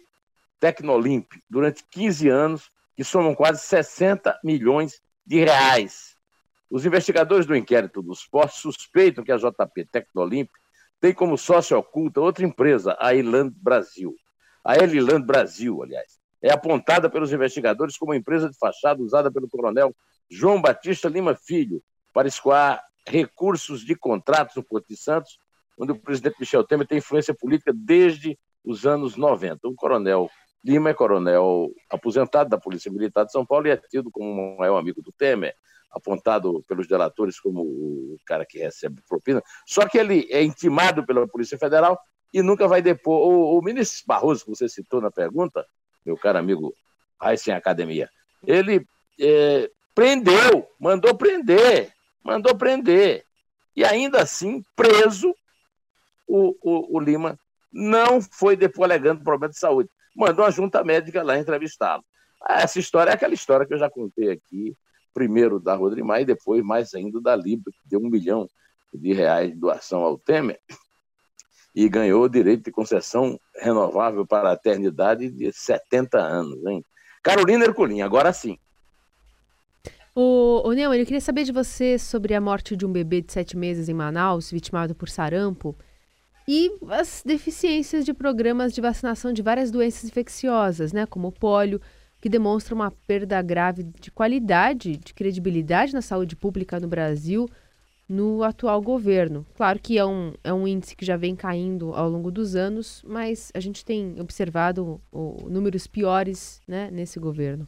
Tecnolimp 0.60 1.28
durante 1.50 1.84
15 1.90 2.30
anos, 2.30 2.72
que 2.96 3.04
somam 3.04 3.34
quase 3.34 3.62
60 3.62 4.40
milhões 4.44 5.02
de 5.26 5.40
reais. 5.40 6.16
Os 6.70 6.86
investigadores 6.86 7.46
do 7.46 7.56
inquérito 7.56 8.02
dos 8.02 8.26
postos 8.26 8.62
suspeitam 8.62 9.24
que 9.24 9.32
a 9.32 9.38
JP 9.38 9.86
Tecnolimp 9.92 10.50
tem 11.00 11.14
como 11.14 11.38
sócia 11.38 11.78
oculta 11.78 12.20
outra 12.20 12.46
empresa, 12.46 12.96
a 13.00 13.14
Iland 13.14 13.54
Brasil. 13.56 14.16
A 14.64 14.76
Eliland 14.76 15.26
Brasil, 15.26 15.82
aliás, 15.82 16.20
é 16.42 16.52
apontada 16.52 17.10
pelos 17.10 17.32
investigadores 17.32 17.98
como 17.98 18.14
empresa 18.14 18.50
de 18.50 18.58
fachada 18.58 19.02
usada 19.02 19.32
pelo 19.32 19.50
coronel 19.50 19.96
João 20.30 20.62
Batista 20.62 21.10
Lima 21.10 21.36
Filho 21.36 21.82
para 22.14 22.28
escoar 22.28 22.84
recursos 23.10 23.82
de 23.82 23.96
contratos 23.96 24.56
no 24.56 24.64
Porto 24.64 24.88
de 24.88 24.98
Santos, 24.98 25.40
onde 25.78 25.92
o 25.92 26.00
presidente 26.00 26.36
Michel 26.40 26.64
Temer 26.64 26.88
tem 26.88 27.00
influência 27.00 27.34
política 27.34 27.74
desde 27.74 28.38
os 28.64 28.86
anos 28.86 29.16
90. 29.16 29.68
O 29.68 29.76
coronel 29.76 30.30
Lima 30.64 30.90
é 30.90 30.94
coronel 30.94 31.72
aposentado 31.90 32.50
da 32.50 32.58
Polícia 32.58 32.92
Militar 32.92 33.26
de 33.26 33.32
São 33.32 33.46
Paulo 33.46 33.68
e 33.68 33.72
é 33.72 33.78
tido 33.78 34.12
como 34.12 34.30
um 34.30 34.58
maior 34.58 34.78
amigo 34.78 35.02
do 35.02 35.12
Temer, 35.12 35.56
apontado 35.90 36.64
pelos 36.68 36.88
delatores 36.88 37.40
como 37.40 37.62
o 37.62 38.18
cara 38.26 38.46
que 38.46 38.60
recebe 38.60 39.02
propina. 39.08 39.42
Só 39.66 39.88
que 39.88 39.98
ele 39.98 40.28
é 40.30 40.44
intimado 40.44 41.06
pela 41.06 41.28
Polícia 41.28 41.58
Federal 41.58 41.98
e 42.34 42.42
nunca 42.42 42.68
vai 42.68 42.82
depor. 42.82 43.28
O, 43.28 43.58
o 43.58 43.62
ministro 43.62 44.04
Barroso, 44.06 44.44
que 44.44 44.50
você 44.50 44.68
citou 44.68 45.02
na 45.02 45.10
pergunta, 45.10 45.66
meu 46.06 46.18
caro 46.18 46.38
amigo 46.38 46.74
Aysen 47.20 47.54
Academia, 47.54 48.10
ele 48.46 48.86
é, 49.20 49.72
prendeu, 49.96 50.68
mandou 50.80 51.16
prender 51.16 51.94
mandou 52.24 52.56
prender. 52.56 53.26
E 53.76 53.84
ainda 53.86 54.22
assim, 54.22 54.64
preso, 54.76 55.34
o, 56.28 56.56
o, 56.62 56.98
o 56.98 57.00
Lima 57.00 57.40
não 57.72 58.22
foi 58.22 58.56
depois 58.56 58.90
alegando 58.90 59.24
problema 59.24 59.52
de 59.52 59.60
saúde. 59.60 59.90
Mandou 60.16 60.46
a 60.46 60.52
junta 60.52 60.84
médica 60.84 61.24
lá 61.24 61.38
entrevistá-lo. 61.38 62.04
Essa 62.48 62.80
história 62.80 63.12
é 63.12 63.14
aquela 63.14 63.34
história 63.34 63.66
que 63.66 63.74
eu 63.74 63.78
já 63.78 63.90
contei 63.90 64.32
aqui, 64.32 64.76
primeiro 65.14 65.60
da 65.60 65.76
Rodrimar 65.76 66.22
e 66.22 66.26
depois 66.26 66.64
mais 66.64 66.94
ainda 66.94 67.22
da 67.22 67.36
Libra, 67.36 67.72
que 67.72 67.90
deu 67.90 68.00
um 68.00 68.10
milhão 68.10 68.48
de 68.94 69.14
reais 69.14 69.52
de 69.52 69.58
doação 69.58 70.02
ao 70.02 70.18
Temer 70.18 70.60
e 71.76 71.88
ganhou 71.88 72.24
o 72.24 72.30
direito 72.30 72.66
de 72.66 72.72
concessão 72.72 73.40
renovável 73.56 74.26
para 74.26 74.50
a 74.50 74.54
eternidade 74.54 75.30
de 75.30 75.52
70 75.52 76.18
anos. 76.18 76.66
Hein? 76.66 76.84
Carolina 77.24 77.66
Ercolim, 77.66 78.02
agora 78.02 78.34
sim. 78.34 78.58
O, 80.16 80.68
o 80.68 80.74
eu 80.74 81.06
queria 81.06 81.22
saber 81.22 81.44
de 81.44 81.52
você 81.52 81.98
sobre 81.98 82.34
a 82.34 82.42
morte 82.42 82.76
de 82.76 82.86
um 82.86 82.92
bebê 82.92 83.22
de 83.22 83.32
sete 83.32 83.56
meses 83.56 83.90
em 83.90 83.94
Manaus, 83.94 84.52
vitimado 84.52 84.96
por 84.96 85.10
sarampo, 85.10 85.76
e 86.48 86.72
as 86.90 87.22
deficiências 87.24 88.04
de 88.04 88.14
programas 88.14 88.74
de 88.74 88.82
vacinação 88.82 89.32
de 89.32 89.42
várias 89.42 89.70
doenças 89.70 90.06
infecciosas, 90.06 90.92
né, 90.92 91.06
como 91.06 91.28
o 91.28 91.32
pólio, 91.32 91.80
que 92.20 92.28
demonstra 92.28 92.74
uma 92.74 92.92
perda 92.92 93.42
grave 93.42 93.84
de 93.84 94.12
qualidade, 94.12 94.98
de 94.98 95.14
credibilidade 95.14 95.94
na 95.94 96.02
saúde 96.02 96.36
pública 96.36 96.80
no 96.80 96.88
Brasil 96.88 97.48
no 98.10 98.42
atual 98.42 98.82
governo. 98.82 99.46
Claro 99.56 99.80
que 99.80 100.00
é 100.00 100.04
um, 100.04 100.34
é 100.44 100.52
um 100.52 100.68
índice 100.68 100.96
que 100.96 101.06
já 101.06 101.16
vem 101.16 101.36
caindo 101.36 101.94
ao 101.94 102.10
longo 102.10 102.32
dos 102.32 102.56
anos, 102.56 103.04
mas 103.08 103.52
a 103.54 103.60
gente 103.60 103.86
tem 103.86 104.20
observado 104.20 105.00
o 105.12 105.48
números 105.48 105.86
piores 105.86 106.60
né, 106.68 106.90
nesse 106.92 107.20
governo. 107.20 107.68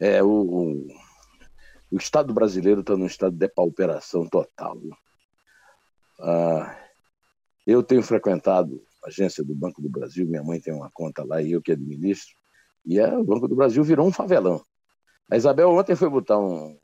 É, 0.00 0.22
o, 0.22 0.86
o, 1.90 1.96
Estado 1.96 2.32
brasileiro 2.32 2.82
está 2.82 2.96
num 2.96 3.06
estado 3.06 3.32
de 3.32 3.38
depauperação 3.38 4.28
total. 4.28 4.78
Ah, 6.20 6.78
eu 7.66 7.82
tenho 7.82 8.02
frequentado 8.02 8.80
a 9.04 9.08
agência 9.08 9.44
do 9.44 9.54
Banco 9.54 9.82
do 9.82 9.88
Brasil, 9.88 10.26
minha 10.26 10.42
mãe 10.42 10.60
tem 10.60 10.72
uma 10.72 10.90
conta 10.90 11.24
lá 11.24 11.42
e 11.42 11.52
eu 11.52 11.62
que 11.62 11.72
administro, 11.72 12.34
e 12.84 12.98
é, 12.98 13.16
o 13.16 13.24
Banco 13.24 13.48
do 13.48 13.56
Brasil 13.56 13.82
virou 13.82 14.06
um 14.06 14.12
favelão. 14.12 14.62
A 15.30 15.36
Isabel 15.36 15.70
ontem 15.70 15.94
foi 15.94 16.08
botar 16.08 16.38
um 16.38 16.78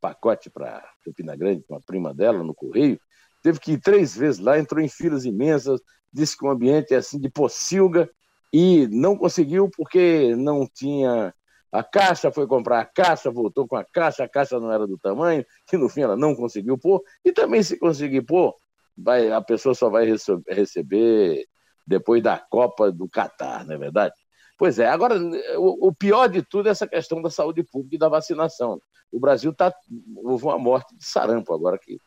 pacote 0.00 0.48
para 0.48 0.88
Campina 1.04 1.36
Grande, 1.36 1.64
com 1.64 1.74
a 1.74 1.80
prima 1.80 2.14
dela, 2.14 2.42
no 2.42 2.54
Correio, 2.54 3.00
teve 3.42 3.58
que 3.58 3.72
ir 3.72 3.80
três 3.80 4.16
vezes 4.16 4.40
lá, 4.40 4.58
entrou 4.58 4.82
em 4.82 4.88
filas 4.88 5.24
imensas, 5.24 5.80
disse 6.12 6.36
que 6.36 6.44
o 6.44 6.50
ambiente 6.50 6.94
é 6.94 6.98
assim 6.98 7.18
de 7.18 7.28
pocilga, 7.28 8.08
e 8.52 8.86
não 8.88 9.16
conseguiu 9.16 9.68
porque 9.68 10.34
não 10.36 10.66
tinha 10.66 11.34
a 11.74 11.82
caixa 11.82 12.30
foi 12.30 12.46
comprar 12.46 12.78
a 12.78 12.84
caixa, 12.84 13.32
voltou 13.32 13.66
com 13.66 13.74
a 13.74 13.84
caixa, 13.84 14.22
a 14.22 14.28
caixa 14.28 14.60
não 14.60 14.70
era 14.70 14.86
do 14.86 14.96
tamanho, 14.96 15.44
que 15.66 15.76
no 15.76 15.88
fim 15.88 16.02
ela 16.02 16.16
não 16.16 16.32
conseguiu 16.32 16.78
pôr. 16.78 17.02
E 17.24 17.32
também, 17.32 17.64
se 17.64 17.76
conseguir 17.76 18.22
pôr, 18.22 18.54
vai, 18.96 19.32
a 19.32 19.42
pessoa 19.42 19.74
só 19.74 19.90
vai 19.90 20.06
receber 20.48 21.44
depois 21.84 22.22
da 22.22 22.38
Copa 22.38 22.92
do 22.92 23.08
Catar, 23.08 23.66
não 23.66 23.74
é 23.74 23.78
verdade? 23.78 24.14
Pois 24.56 24.78
é, 24.78 24.86
agora, 24.86 25.16
o, 25.58 25.88
o, 25.88 25.92
pior 25.92 26.28
de 26.28 26.42
tudo 26.42 26.68
é 26.68 26.70
essa 26.70 26.86
questão 26.86 27.20
da 27.20 27.28
saúde 27.28 27.64
pública 27.64 27.96
e 27.96 27.98
da 27.98 28.08
vacinação. 28.08 28.80
O 29.10 29.18
Brasil 29.18 29.52
tá, 29.52 29.74
houve 30.18 30.44
uma 30.44 30.56
morte 30.56 30.96
de 30.96 31.04
sarampo, 31.04 31.52
agora 31.52 31.76
que 31.76 31.98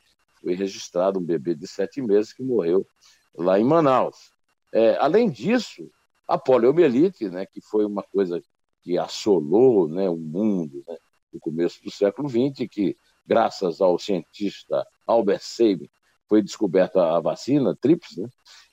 foi 0.41 0.53
registrado 0.53 1.19
um 1.19 1.23
bebê 1.23 1.53
de 1.53 1.67
sete 1.67 2.01
meses 2.01 2.31
que 2.31 2.41
morreu 2.41 2.87
lá 3.35 3.59
em 3.59 3.65
Manaus. 3.65 4.31
É, 4.73 4.95
além 4.95 5.29
disso, 5.29 5.91
a 6.25 6.37
poliomielite, 6.37 7.29
né, 7.29 7.45
que 7.45 7.59
foi 7.59 7.83
uma 7.83 8.01
coisa 8.01 8.41
que 8.87 8.97
assolou 8.97 9.89
né, 9.89 10.09
o 10.09 10.15
mundo 10.15 10.81
né, 10.87 10.95
no 11.33 11.41
começo 11.41 11.83
do 11.83 11.91
século 11.91 12.29
XX, 12.29 12.69
que, 12.71 12.95
graças 13.25 13.81
ao 13.81 13.99
cientista 13.99 14.87
Albert 15.05 15.41
Sabin, 15.41 15.89
foi 16.25 16.41
descoberta 16.41 17.17
a 17.17 17.19
vacina 17.19 17.75
TRIPS, 17.75 18.15
né, 18.15 18.29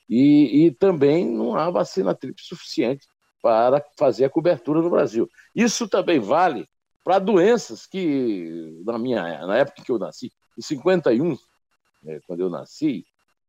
e, 0.09 0.67
e 0.67 0.71
também 0.71 1.29
não 1.29 1.53
há 1.53 1.69
vacina 1.69 2.15
TRIPS 2.15 2.45
suficiente 2.45 3.05
para 3.41 3.83
fazer 3.97 4.23
a 4.23 4.29
cobertura 4.29 4.81
no 4.81 4.89
Brasil. 4.89 5.29
Isso 5.53 5.85
também 5.85 6.17
vale 6.17 6.65
para 7.03 7.19
doenças 7.19 7.85
que, 7.85 8.81
na 8.85 8.97
minha 8.97 9.45
na 9.45 9.57
época 9.57 9.83
que 9.83 9.91
eu 9.91 9.99
nasci, 9.99 10.31
em 10.57 10.61
51, 10.61 11.37
né, 12.01 12.21
quando 12.25 12.39
eu 12.39 12.49
nasci, 12.49 13.05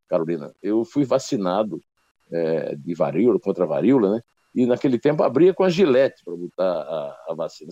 Carolina, 0.09 0.53
eu 0.61 0.83
fui 0.83 1.05
vacinado 1.05 1.81
é, 2.29 2.75
de 2.75 2.93
varíola, 2.93 3.39
contra 3.39 3.63
a 3.63 3.67
varíola, 3.67 4.15
né? 4.15 4.21
E 4.53 4.65
naquele 4.65 4.97
tempo 4.97 5.23
abria 5.23 5.53
com 5.53 5.63
a 5.63 5.69
gilete 5.69 6.23
para 6.23 6.35
botar 6.35 6.63
a, 6.63 7.25
a 7.29 7.33
vacina. 7.35 7.71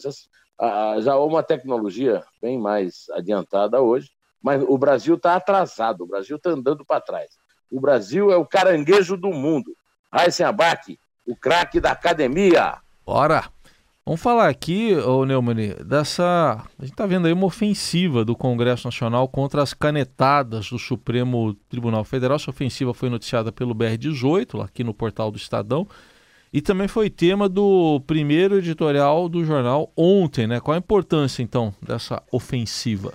A, 0.59 0.97
já 1.01 1.13
há 1.13 1.23
uma 1.23 1.43
tecnologia 1.43 2.23
bem 2.41 2.59
mais 2.59 3.05
adiantada 3.11 3.81
hoje, 3.81 4.09
mas 4.41 4.63
o 4.67 4.77
Brasil 4.77 5.15
está 5.15 5.35
atrasado, 5.35 6.01
o 6.03 6.07
Brasil 6.07 6.37
está 6.37 6.51
andando 6.51 6.85
para 6.85 7.01
trás. 7.01 7.31
O 7.71 7.79
Brasil 7.79 8.31
é 8.31 8.37
o 8.37 8.45
caranguejo 8.45 9.17
do 9.17 9.29
mundo. 9.29 9.75
Raíssen 10.11 10.45
Abac, 10.45 10.97
o 11.25 11.35
craque 11.35 11.79
da 11.79 11.91
academia. 11.91 12.77
Bora! 13.05 13.55
Vamos 14.07 14.21
falar 14.21 14.49
aqui, 14.49 14.93
ô 14.97 15.25
Neumann, 15.25 15.73
dessa. 15.83 16.63
A 16.77 16.81
gente 16.83 16.91
está 16.91 17.07
vendo 17.07 17.25
aí 17.25 17.33
uma 17.33 17.47
ofensiva 17.47 18.23
do 18.23 18.35
Congresso 18.35 18.85
Nacional 18.85 19.27
contra 19.27 19.63
as 19.63 19.73
canetadas 19.73 20.69
do 20.69 20.77
Supremo 20.77 21.55
Tribunal 21.67 22.03
Federal. 22.03 22.35
Essa 22.35 22.51
ofensiva 22.51 22.93
foi 22.93 23.09
noticiada 23.09 23.51
pelo 23.51 23.73
BR18, 23.73 24.63
aqui 24.63 24.83
no 24.83 24.93
portal 24.93 25.31
do 25.31 25.37
Estadão. 25.37 25.87
E 26.55 26.61
também 26.61 26.87
foi 26.87 27.09
tema 27.09 27.49
do 27.49 27.99
primeiro 28.07 28.59
editorial 28.59 29.27
do 29.27 29.43
jornal 29.43 29.91
ontem, 29.93 30.47
né? 30.47 30.61
Qual 30.61 30.73
a 30.73 30.77
importância, 30.77 31.43
então, 31.43 31.75
dessa 31.81 32.23
ofensiva? 32.31 33.11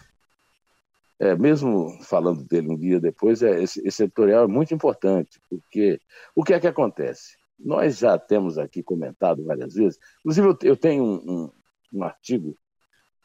É, 1.18 1.34
mesmo 1.34 1.90
falando 2.02 2.44
dele 2.44 2.68
um 2.68 2.76
dia 2.76 3.00
depois, 3.00 3.42
é, 3.42 3.62
esse, 3.62 3.80
esse 3.88 4.02
editorial 4.02 4.44
é 4.44 4.46
muito 4.46 4.74
importante, 4.74 5.40
porque 5.48 5.98
o 6.36 6.44
que 6.44 6.52
é 6.52 6.60
que 6.60 6.66
acontece? 6.66 7.38
Nós 7.58 7.96
já 7.96 8.18
temos 8.18 8.58
aqui 8.58 8.82
comentado 8.82 9.42
várias 9.42 9.72
vezes, 9.72 9.98
inclusive 10.18 10.46
eu, 10.46 10.58
eu 10.62 10.76
tenho 10.76 11.02
um, 11.02 11.14
um, 11.14 11.50
um 11.94 12.04
artigo 12.04 12.54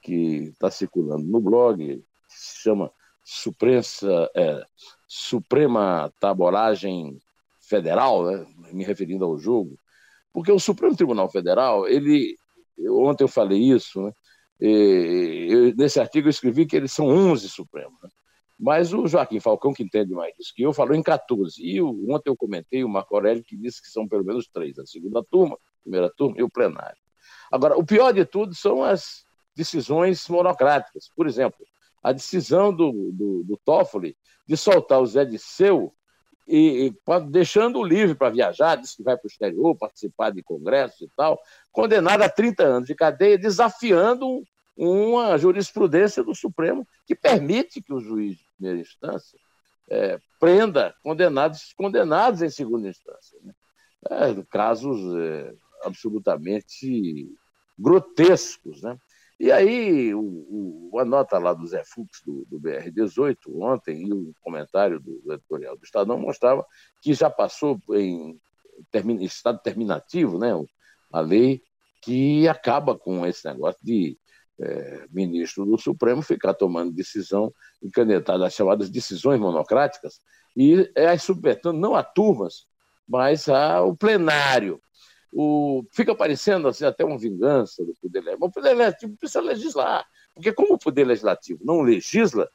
que 0.01 0.45
está 0.53 0.71
circulando 0.71 1.27
no 1.27 1.41
blog, 1.41 1.77
que 1.85 2.03
se 2.29 2.61
chama 2.61 2.89
Suprensa, 3.21 4.31
é, 4.33 4.63
Suprema 5.09 6.09
Tabolagem 6.21 7.19
Federal, 7.59 8.23
né, 8.23 8.45
me 8.71 8.85
referindo 8.85 9.25
ao 9.25 9.37
jogo, 9.37 9.77
porque 10.35 10.51
o 10.51 10.59
Supremo 10.59 10.93
Tribunal 10.93 11.29
Federal, 11.29 11.87
ele, 11.87 12.37
ontem 12.89 13.23
eu 13.23 13.27
falei 13.29 13.57
isso, 13.57 14.01
né? 14.01 14.11
E, 14.59 15.47
eu, 15.49 15.75
nesse 15.77 15.97
artigo 15.97 16.27
eu 16.27 16.29
escrevi 16.29 16.65
que 16.65 16.75
eles 16.75 16.91
são 16.91 17.07
11 17.07 17.47
Supremos. 17.47 17.97
Né? 18.03 18.09
Mas 18.59 18.93
o 18.93 19.07
Joaquim 19.07 19.39
Falcão, 19.39 19.73
que 19.73 19.81
entende 19.81 20.13
mais 20.13 20.35
disso 20.35 20.51
que 20.53 20.61
eu, 20.61 20.73
falou 20.73 20.93
em 20.93 21.01
14. 21.01 21.63
E 21.63 21.77
eu, 21.77 21.87
ontem 22.09 22.29
eu 22.29 22.35
comentei 22.35 22.83
o 22.83 22.89
Marco 22.89 23.15
Aurélio, 23.15 23.45
que 23.45 23.55
disse 23.55 23.81
que 23.81 23.87
são 23.87 24.05
pelo 24.09 24.25
menos 24.25 24.45
três: 24.49 24.77
a 24.77 24.85
segunda 24.85 25.23
turma, 25.23 25.55
a 25.55 25.81
primeira 25.83 26.11
turma 26.13 26.35
e 26.37 26.43
o 26.43 26.49
plenário. 26.49 26.97
Agora, 27.49 27.77
o 27.77 27.85
pior 27.85 28.11
de 28.11 28.25
tudo 28.25 28.53
são 28.53 28.83
as 28.83 29.23
decisões 29.55 30.27
monocráticas. 30.27 31.09
Por 31.15 31.27
exemplo, 31.27 31.65
a 32.03 32.11
decisão 32.11 32.75
do, 32.75 32.91
do, 33.13 33.43
do 33.45 33.57
Toffoli 33.63 34.17
de 34.45 34.57
soltar 34.57 34.99
o 34.99 35.05
Zé 35.05 35.23
Disseu 35.23 35.93
e, 36.47 36.87
e 36.87 36.93
deixando 37.29 37.83
livre 37.83 38.15
para 38.15 38.29
viajar, 38.29 38.75
disse 38.75 38.97
que 38.97 39.03
vai 39.03 39.17
para 39.17 39.25
o 39.25 39.29
exterior, 39.29 39.75
participar 39.75 40.31
de 40.31 40.43
congressos 40.43 41.01
e 41.01 41.09
tal, 41.15 41.39
condenado 41.71 42.21
a 42.21 42.29
30 42.29 42.63
anos 42.63 42.87
de 42.87 42.95
cadeia, 42.95 43.37
desafiando 43.37 44.43
uma 44.77 45.37
jurisprudência 45.37 46.23
do 46.23 46.35
Supremo 46.35 46.87
que 47.05 47.15
permite 47.15 47.81
que 47.81 47.93
o 47.93 47.99
juiz 47.99 48.37
de 48.37 48.45
primeira 48.57 48.79
instância 48.79 49.39
é, 49.89 50.19
prenda 50.39 50.93
condenados, 51.01 51.73
condenados 51.73 52.41
em 52.41 52.49
segunda 52.49 52.89
instância. 52.89 53.37
Né? 53.43 53.53
É, 54.09 54.43
casos 54.49 54.99
é, 55.17 55.53
absolutamente 55.83 57.31
grotescos. 57.77 58.81
Né? 58.81 58.97
E 59.39 59.51
aí, 59.51 60.13
o, 60.15 60.89
o, 60.91 60.99
a 60.99 61.03
nota 61.03 61.37
lá 61.37 61.53
do 61.53 61.67
Zé 61.67 61.83
Fux, 61.83 62.21
do, 62.25 62.45
do 62.45 62.59
BR-18, 62.59 63.37
ontem, 63.55 64.07
e 64.07 64.13
o 64.13 64.33
comentário 64.41 64.99
do, 64.99 65.19
do, 65.19 65.33
editorial 65.33 65.75
do 65.77 65.83
Estadão 65.83 66.17
mostrava 66.17 66.65
que 67.01 67.13
já 67.13 67.29
passou 67.29 67.79
em 67.91 68.39
termina, 68.91 69.23
estado 69.23 69.59
terminativo 69.61 70.37
né, 70.37 70.51
a 71.11 71.19
lei 71.19 71.61
que 72.01 72.47
acaba 72.47 72.97
com 72.97 73.25
esse 73.25 73.45
negócio 73.45 73.79
de 73.83 74.17
é, 74.59 75.05
ministro 75.11 75.65
do 75.65 75.77
Supremo 75.77 76.21
ficar 76.21 76.53
tomando 76.53 76.93
decisão 76.93 77.53
encanetada, 77.83 78.45
as 78.45 78.53
chamadas 78.53 78.89
decisões 78.89 79.39
monocráticas, 79.39 80.21
e 80.55 80.89
é 80.95 81.17
submetendo 81.17 81.77
não 81.77 81.95
a 81.95 82.03
turmas, 82.03 82.65
mas 83.07 83.49
ao 83.49 83.95
plenário. 83.95 84.79
O, 85.37 85.83
fica 85.91 86.15
parecendo 86.15 86.69
assim, 86.69 86.85
até 86.85 87.03
uma 87.03 87.17
vingança 87.17 87.83
do 87.83 87.93
Poder 88.01 88.19
Legislativo. 88.19 88.45
O 88.45 88.51
Poder 88.51 88.69
Legislativo 88.69 89.17
precisa 89.17 89.41
legislar, 89.41 90.05
porque 90.33 90.53
como 90.53 90.75
o 90.75 90.79
Poder 90.79 91.03
Legislativo 91.03 91.59
não 91.61 91.81
legisla, 91.81 92.47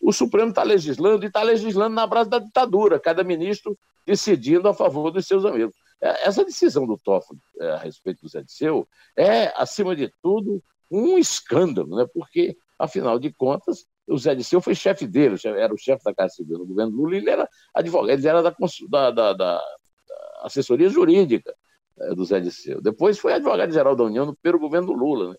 o 0.00 0.12
Supremo 0.12 0.50
está 0.50 0.62
legislando 0.62 1.24
e 1.24 1.26
está 1.26 1.42
legislando 1.42 1.96
na 1.96 2.06
base 2.06 2.30
da 2.30 2.38
ditadura, 2.38 3.00
cada 3.00 3.24
ministro 3.24 3.76
decidindo 4.06 4.68
a 4.68 4.72
favor 4.72 5.10
dos 5.10 5.26
seus 5.26 5.44
amigos. 5.44 5.74
É, 6.00 6.28
essa 6.28 6.44
decisão 6.44 6.86
do 6.86 6.96
Toffoli 6.96 7.40
é, 7.60 7.70
a 7.72 7.78
respeito 7.78 8.22
do 8.22 8.28
Zé 8.28 8.40
Disseu 8.40 8.86
é, 9.16 9.52
acima 9.56 9.96
de 9.96 10.08
tudo, 10.22 10.62
um 10.88 11.18
escândalo, 11.18 11.96
né? 11.96 12.06
porque, 12.14 12.56
afinal 12.78 13.18
de 13.18 13.32
contas, 13.32 13.84
o 14.06 14.16
Zé 14.16 14.36
Disseu 14.36 14.60
foi 14.60 14.76
chefe 14.76 15.08
dele, 15.08 15.34
era 15.44 15.74
o 15.74 15.76
chefe 15.76 16.04
da 16.04 16.14
Casa 16.14 16.36
Civil 16.36 16.58
no 16.58 16.66
governo 16.66 16.96
Lula, 16.96 17.16
ele 17.16 17.28
era 17.28 17.48
advogado, 17.74 18.16
ele 18.16 18.28
era 18.28 18.40
da, 18.40 18.54
da, 18.88 19.10
da, 19.10 19.32
da 19.32 19.60
assessoria 20.44 20.88
jurídica 20.88 21.52
do 22.14 22.24
Zé 22.24 22.40
Disseu. 22.40 22.80
Depois 22.80 23.18
foi 23.18 23.32
advogado-geral 23.32 23.96
da 23.96 24.04
União 24.04 24.26
no 24.26 24.58
governo 24.58 24.88
do 24.88 24.92
Lula. 24.92 25.30
Né? 25.30 25.36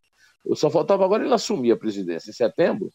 Só 0.55 0.69
faltava 0.69 1.05
agora 1.05 1.23
ele 1.23 1.33
assumir 1.33 1.71
a 1.71 1.77
presidência 1.77 2.29
em 2.29 2.33
setembro 2.33 2.89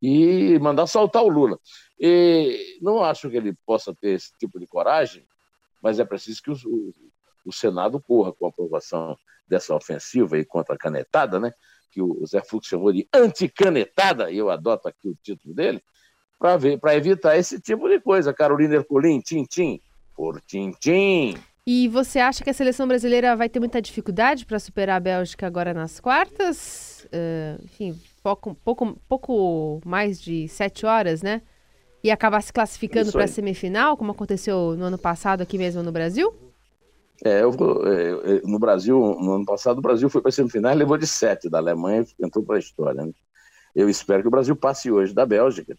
e 0.00 0.58
mandar 0.60 0.86
soltar 0.86 1.22
o 1.22 1.28
Lula. 1.28 1.58
E 1.98 2.78
não 2.80 3.02
acho 3.02 3.28
que 3.30 3.36
ele 3.36 3.54
possa 3.66 3.94
ter 3.94 4.10
esse 4.10 4.32
tipo 4.38 4.58
de 4.58 4.66
coragem, 4.66 5.26
mas 5.82 5.98
é 5.98 6.04
preciso 6.04 6.42
que 6.42 6.50
o, 6.50 6.54
o, 6.54 6.92
o 7.46 7.52
Senado 7.52 8.00
corra 8.00 8.32
com 8.32 8.46
a 8.46 8.48
aprovação 8.48 9.16
dessa 9.46 9.74
ofensiva 9.74 10.38
e 10.38 10.44
contra 10.44 10.74
a 10.74 10.78
canetada, 10.78 11.40
né? 11.40 11.52
que 11.90 12.02
o 12.02 12.24
Zé 12.26 12.42
Fux 12.42 12.66
chamou 12.66 12.92
de 12.92 13.08
anticanetada, 13.12 14.30
e 14.30 14.38
eu 14.38 14.50
adoto 14.50 14.88
aqui 14.88 15.08
o 15.08 15.16
título 15.22 15.54
dele, 15.54 15.82
para 16.38 16.94
evitar 16.94 17.36
esse 17.36 17.60
tipo 17.60 17.88
de 17.88 18.00
coisa. 18.00 18.32
Carolina 18.32 18.76
Ercolim, 18.76 19.20
Tintim, 19.20 19.80
por 20.14 20.40
Tintim. 20.42 21.34
E 21.70 21.86
você 21.86 22.18
acha 22.18 22.42
que 22.42 22.48
a 22.48 22.54
seleção 22.54 22.88
brasileira 22.88 23.36
vai 23.36 23.46
ter 23.46 23.60
muita 23.60 23.82
dificuldade 23.82 24.46
para 24.46 24.58
superar 24.58 24.96
a 24.96 25.00
Bélgica 25.00 25.46
agora 25.46 25.74
nas 25.74 26.00
quartas? 26.00 27.06
Uh, 27.12 27.62
enfim, 27.62 28.00
pouco, 28.22 28.54
pouco, 28.64 28.98
pouco 29.06 29.78
mais 29.84 30.18
de 30.18 30.48
sete 30.48 30.86
horas, 30.86 31.20
né? 31.20 31.42
E 32.02 32.10
acabar 32.10 32.40
se 32.40 32.50
classificando 32.54 33.12
para 33.12 33.24
a 33.24 33.28
semifinal, 33.28 33.98
como 33.98 34.12
aconteceu 34.12 34.74
no 34.78 34.86
ano 34.86 34.96
passado 34.96 35.42
aqui 35.42 35.58
mesmo 35.58 35.82
no 35.82 35.92
Brasil? 35.92 36.34
É, 37.22 37.42
eu, 37.42 37.50
é, 37.50 38.40
no 38.46 38.58
Brasil, 38.58 38.98
no 38.98 39.34
ano 39.34 39.44
passado, 39.44 39.76
o 39.76 39.82
Brasil 39.82 40.08
foi 40.08 40.22
para 40.22 40.30
a 40.30 40.32
semifinal 40.32 40.72
e 40.72 40.76
levou 40.76 40.96
de 40.96 41.06
sete 41.06 41.50
da 41.50 41.58
Alemanha 41.58 42.02
e 42.18 42.24
entrou 42.24 42.42
para 42.42 42.56
a 42.56 42.60
história. 42.60 43.04
Né? 43.04 43.12
Eu 43.76 43.90
espero 43.90 44.22
que 44.22 44.28
o 44.28 44.30
Brasil 44.30 44.56
passe 44.56 44.90
hoje 44.90 45.12
da 45.12 45.26
Bélgica. 45.26 45.76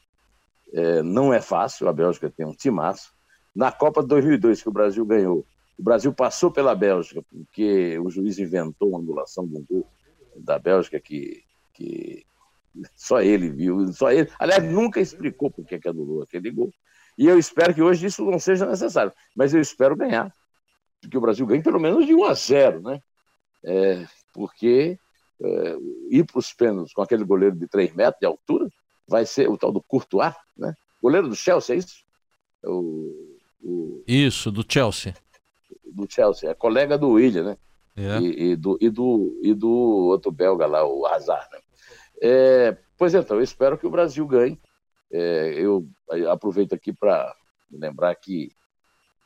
É, 0.72 1.02
não 1.02 1.34
é 1.34 1.42
fácil, 1.42 1.88
a 1.88 1.94
Bélgica 1.94 2.30
tem 2.30 2.46
um 2.46 2.54
timaço. 2.54 3.12
Na 3.56 3.72
Copa 3.72 4.04
de 4.04 4.08
2002, 4.10 4.62
que 4.62 4.70
o 4.70 4.72
Brasil 4.72 5.04
ganhou, 5.04 5.44
o 5.80 5.84
Brasil 5.84 6.14
passou 6.14 6.52
pela 6.52 6.76
Bélgica, 6.76 7.24
porque 7.24 7.98
o 8.00 8.10
juiz 8.10 8.38
inventou 8.38 8.90
uma 8.90 9.00
anulação 9.00 9.48
de 9.48 9.56
um 9.56 9.64
gol 9.64 9.88
da 10.36 10.60
Bélgica 10.60 11.00
que, 11.00 11.42
que 11.74 12.26
só 12.94 13.22
ele 13.22 13.50
viu, 13.50 13.88
só 13.94 14.12
ele. 14.12 14.30
Aliás, 14.38 14.62
nunca 14.62 15.00
explicou 15.00 15.50
por 15.50 15.66
que 15.66 15.80
anulou 15.88 16.22
aquele 16.22 16.52
gol. 16.52 16.70
E 17.18 17.28
eu 17.28 17.40
espero 17.40 17.74
que 17.74 17.82
hoje 17.82 18.08
isso 18.08 18.26
não 18.26 18.38
seja 18.38 18.66
necessário, 18.66 19.14
mas 19.34 19.54
eu 19.54 19.62
espero 19.62 19.96
ganhar 19.96 20.34
que 21.10 21.18
o 21.18 21.22
Brasil 21.22 21.46
ganhe 21.46 21.64
pelo 21.64 21.80
menos 21.80 22.06
de 22.06 22.14
1 22.14 22.26
a 22.26 22.34
0, 22.34 22.82
né? 22.82 23.02
É, 23.64 24.06
porque 24.34 25.00
é, 25.42 25.78
ir 26.10 26.26
para 26.26 26.40
os 26.40 26.52
pênaltis 26.52 26.94
com 26.94 27.02
aquele 27.02 27.24
goleiro 27.24 27.56
de 27.56 27.68
3 27.68 27.94
metros 27.94 28.20
de 28.20 28.26
altura 28.28 28.70
vai 29.08 29.26
ser 29.26 29.50
o 29.50 29.58
tal 29.58 29.72
do 29.72 29.82
Courtois, 29.82 30.36
né? 30.58 30.74
Goleiro 31.02 31.30
do 31.30 31.36
Chelsea, 31.38 31.76
é 31.76 31.80
isso? 31.80 32.04
O, 32.66 33.38
o... 33.62 34.04
Isso, 34.06 34.52
do 34.52 34.66
Chelsea. 34.68 35.14
Do 35.94 36.08
Chelsea, 36.10 36.50
é 36.50 36.54
colega 36.54 36.98
do 36.98 37.10
William, 37.10 37.44
né? 37.44 37.58
É. 37.96 38.20
E, 38.20 38.52
e, 38.52 38.56
do, 38.56 38.78
e, 38.80 38.90
do, 38.90 39.40
e 39.44 39.54
do 39.54 39.70
outro 39.70 40.32
belga 40.32 40.66
lá, 40.66 40.86
o 40.86 41.06
Hazard, 41.06 41.48
né? 41.52 41.60
É, 42.22 42.78
pois 42.98 43.14
então, 43.14 43.38
eu 43.38 43.44
espero 43.44 43.78
que 43.78 43.88
o 43.88 43.92
Brasil 43.92 44.26
ganhe. 44.28 44.60
É, 45.12 45.54
eu 45.56 45.88
aproveito 46.30 46.74
aqui 46.74 46.94
para 46.94 47.36
lembrar 47.72 48.14
que 48.16 48.52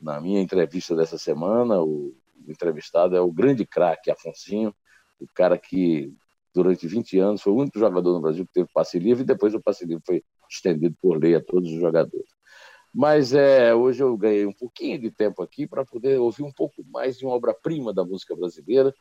na 0.00 0.20
minha 0.20 0.40
entrevista 0.40 0.94
dessa 0.94 1.18
semana, 1.18 1.80
o, 1.80 2.14
o 2.46 2.50
entrevistado 2.50 3.16
é 3.16 3.20
o 3.20 3.32
grande 3.32 3.64
craque 3.64 4.10
Afonsinho, 4.10 4.74
o 5.20 5.26
cara 5.34 5.58
que 5.58 6.12
durante 6.54 6.86
20 6.86 7.18
anos 7.18 7.42
foi 7.42 7.52
o 7.52 7.56
único 7.56 7.78
jogador 7.78 8.12
no 8.12 8.20
Brasil 8.20 8.46
que 8.46 8.52
teve 8.52 8.68
passe 8.72 8.98
livre 8.98 9.22
e 9.22 9.26
depois 9.26 9.54
o 9.54 9.60
passe 9.60 9.84
livre 9.84 10.02
foi 10.06 10.22
estendido 10.48 10.94
por 11.00 11.18
lei 11.18 11.34
a 11.34 11.42
todos 11.42 11.70
os 11.70 11.80
jogadores. 11.80 12.28
Mas 12.94 13.34
é, 13.34 13.74
hoje 13.74 14.04
eu 14.04 14.16
ganhei 14.16 14.46
um 14.46 14.52
pouquinho 14.52 15.00
de 15.00 15.10
tempo 15.10 15.42
aqui 15.42 15.66
para 15.66 15.84
poder 15.84 16.20
ouvir 16.20 16.44
um 16.44 16.52
pouco 16.52 16.84
mais 16.86 17.18
de 17.18 17.26
uma 17.26 17.34
obra-prima 17.34 17.92
da 17.92 18.04
música 18.04 18.36
brasileira 18.36 18.94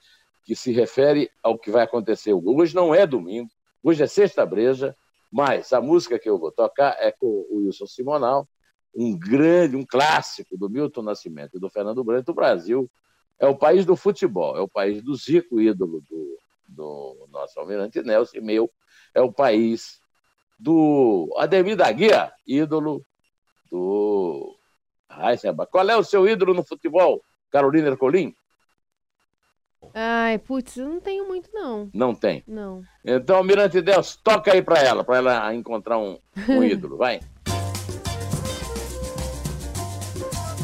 que 0.43 0.55
se 0.55 0.71
refere 0.71 1.29
ao 1.43 1.59
que 1.59 1.69
vai 1.69 1.83
acontecer 1.83 2.33
hoje. 2.33 2.75
Não 2.75 2.93
é 2.93 3.05
domingo, 3.05 3.49
hoje 3.83 4.01
é 4.01 4.07
sexta-breja, 4.07 4.95
mas 5.31 5.71
a 5.71 5.79
música 5.79 6.17
que 6.17 6.27
eu 6.27 6.39
vou 6.39 6.51
tocar 6.51 6.97
é 6.99 7.11
com 7.11 7.45
o 7.49 7.57
Wilson 7.57 7.85
Simonal 7.85 8.47
um 8.95 9.17
grande, 9.17 9.75
um 9.75 9.85
clássico 9.85 10.57
do 10.57 10.69
Milton 10.69 11.01
Nascimento 11.01 11.57
e 11.57 11.59
do 11.59 11.69
Fernando 11.69 12.03
Branco, 12.03 12.31
o 12.31 12.35
Brasil 12.35 12.89
é 13.39 13.47
o 13.47 13.55
país 13.55 13.85
do 13.85 13.95
futebol, 13.95 14.55
é 14.55 14.61
o 14.61 14.67
país 14.67 15.01
do 15.01 15.15
Zico, 15.15 15.59
ídolo 15.59 16.01
do, 16.09 16.37
do 16.67 17.27
nosso 17.31 17.59
almirante 17.59 18.01
Nelson, 18.01 18.37
e 18.37 18.41
meu 18.41 18.71
é 19.13 19.21
o 19.21 19.31
país 19.31 19.99
do 20.59 21.33
Ademir 21.37 21.75
da 21.75 21.91
Guia, 21.91 22.31
ídolo 22.45 23.03
do 23.73 24.55
Seba. 25.39 25.65
Qual 25.65 25.89
é 25.89 25.97
o 25.97 26.03
seu 26.03 26.27
ídolo 26.29 26.53
no 26.53 26.63
futebol, 26.63 27.23
Carolina 27.51 27.87
Ercolim? 27.87 28.35
Ai, 29.93 30.37
putz, 30.37 30.77
eu 30.77 30.87
não 30.87 30.99
tenho 30.99 31.27
muito, 31.27 31.49
não. 31.51 31.89
Não 31.93 32.13
tem? 32.13 32.43
Não. 32.47 32.83
Então, 33.03 33.37
Almirante 33.37 33.81
Deus, 33.81 34.15
toca 34.23 34.53
aí 34.53 34.61
para 34.61 34.79
ela, 34.79 35.03
para 35.03 35.17
ela 35.17 35.53
encontrar 35.55 35.97
um, 35.97 36.19
um 36.47 36.63
ídolo, 36.63 36.97
vai. 36.97 37.19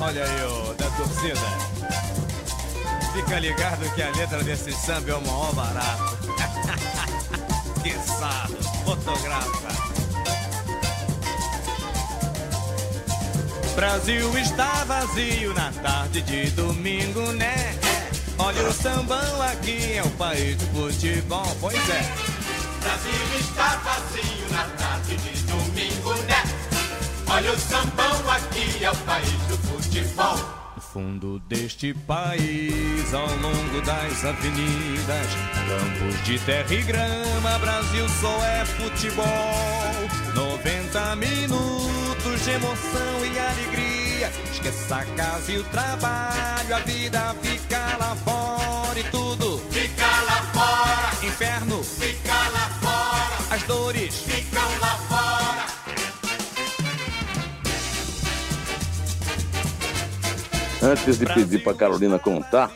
Olha 0.01 0.23
aí, 0.23 0.41
o 0.43 0.73
da 0.75 0.89
torcida. 0.95 1.39
Fica 3.13 3.39
ligado 3.39 3.95
que 3.95 4.01
a 4.01 4.11
letra 4.11 4.43
desse 4.43 4.71
samba 4.71 5.09
é 5.09 5.15
o 5.15 5.21
maior 5.21 5.53
barato. 5.55 6.19
que 7.83 7.91
sarro, 7.91 8.55
fotografa. 8.85 9.88
Brasil 13.75 14.37
está 14.37 14.83
vazio 14.85 15.53
na 15.53 15.71
tarde 15.71 16.21
de 16.21 16.51
domingo, 16.51 17.31
né? 17.33 17.77
Olha 18.37 18.67
o 18.67 18.73
sambão 18.73 19.41
aqui, 19.41 19.93
é 19.93 20.03
o 20.03 20.09
país 20.11 20.55
do 20.57 20.65
futebol, 20.67 21.55
pois 21.59 21.89
é. 21.89 22.01
Brasil 22.81 23.39
está 23.39 23.75
vazio 23.77 24.49
na 24.51 24.63
tarde 24.77 25.17
de 25.17 25.43
domingo, 25.43 26.13
né? 26.23 26.43
Olha 27.29 27.51
o 27.51 27.57
sambão 27.57 28.31
aqui, 28.31 28.83
é 28.83 28.91
o 28.91 28.95
país 28.97 29.31
do 29.47 29.57
futebol. 29.57 30.58
Fundo 30.91 31.37
deste 31.47 31.93
país, 31.93 33.13
ao 33.13 33.27
longo 33.27 33.81
das 33.85 34.25
avenidas, 34.25 35.27
campos 35.67 36.23
de 36.25 36.39
terra 36.39 36.73
e 36.73 36.81
grama, 36.81 37.59
Brasil 37.59 38.09
só 38.09 38.43
é 38.43 38.65
futebol. 38.65 39.25
90 40.33 41.15
minutos 41.17 42.43
de 42.43 42.49
emoção 42.49 43.25
e 43.31 43.37
alegria. 43.37 44.31
Esqueça 44.51 44.95
a 44.95 45.05
casa 45.05 45.51
e 45.51 45.59
o 45.59 45.63
trabalho, 45.65 46.75
a 46.75 46.79
vida 46.79 47.35
fica 47.39 47.97
lá 47.99 48.15
fora 48.15 48.99
e 48.99 49.03
tudo 49.11 49.59
fica 49.69 50.07
lá 50.07 50.41
fora. 50.53 51.27
Inferno 51.27 51.83
fica 51.83 52.33
lá 52.33 52.69
fora. 52.81 53.55
As 53.55 53.61
dores 53.63 54.15
ficam 54.21 54.79
lá 54.79 54.87
fora. 54.87 54.98
Antes 60.89 61.19
de 61.19 61.25
pedir 61.27 61.63
para 61.63 61.75
Carolina 61.75 62.17
contar, 62.17 62.71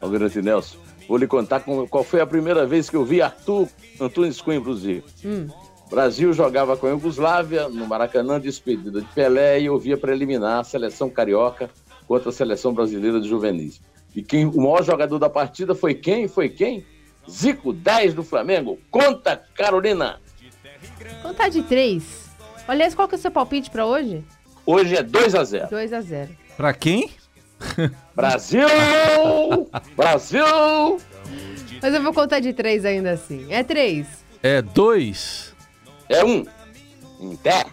Almirante 0.00 0.40
Nelson, 0.40 0.78
vou 1.06 1.18
lhe 1.18 1.26
contar 1.26 1.60
qual 1.60 2.02
foi 2.02 2.22
a 2.22 2.26
primeira 2.26 2.64
vez 2.64 2.88
que 2.88 2.96
eu 2.96 3.04
vi 3.04 3.20
Arthur 3.20 3.68
Antunes 4.00 4.40
Cunha 4.40 4.58
Brusir. 4.58 5.04
Hum. 5.22 5.48
Brasil 5.90 6.32
jogava 6.32 6.78
com 6.78 6.86
a 6.86 6.90
Iugoslávia 6.90 7.68
no 7.68 7.86
Maracanã, 7.86 8.40
despedida 8.40 9.02
de 9.02 9.06
Pelé, 9.08 9.60
e 9.60 9.66
eu 9.66 9.78
via 9.78 9.98
preliminar 9.98 10.60
a 10.60 10.64
seleção 10.64 11.10
carioca 11.10 11.68
contra 12.08 12.30
a 12.30 12.32
seleção 12.32 12.72
brasileira 12.72 13.20
de 13.20 13.28
juvenis. 13.28 13.82
E 14.16 14.22
quem, 14.22 14.46
o 14.46 14.56
maior 14.56 14.82
jogador 14.82 15.18
da 15.18 15.28
partida 15.28 15.74
foi 15.74 15.92
quem? 15.92 16.28
Foi 16.28 16.48
quem? 16.48 16.86
Zico, 17.30 17.70
10 17.70 18.14
do 18.14 18.22
Flamengo. 18.22 18.78
Conta, 18.90 19.36
Carolina! 19.54 20.18
Contar 21.20 21.50
de 21.50 21.62
3. 21.62 22.30
Aliás, 22.66 22.94
qual 22.94 23.06
que 23.06 23.14
é 23.14 23.18
o 23.18 23.20
seu 23.20 23.30
palpite 23.30 23.70
para 23.70 23.84
hoje? 23.84 24.24
Hoje 24.64 24.96
é 24.96 25.02
2 25.02 25.34
a 25.34 25.44
0 25.44 25.68
2 25.68 25.92
a 25.92 26.00
0 26.00 26.30
Para 26.56 26.72
quem? 26.72 27.10
Brasil! 28.14 28.68
Brasil! 29.96 31.00
Mas 31.82 31.94
eu 31.94 32.02
vou 32.02 32.12
contar 32.12 32.40
de 32.40 32.52
3 32.52 32.84
ainda 32.84 33.12
assim. 33.12 33.46
É 33.50 33.62
3. 33.62 34.06
É 34.42 34.62
2. 34.62 35.54
É 36.08 36.24
1. 36.24 36.28
Um. 36.28 36.46
Em 37.20 37.36
pé. 37.36 37.66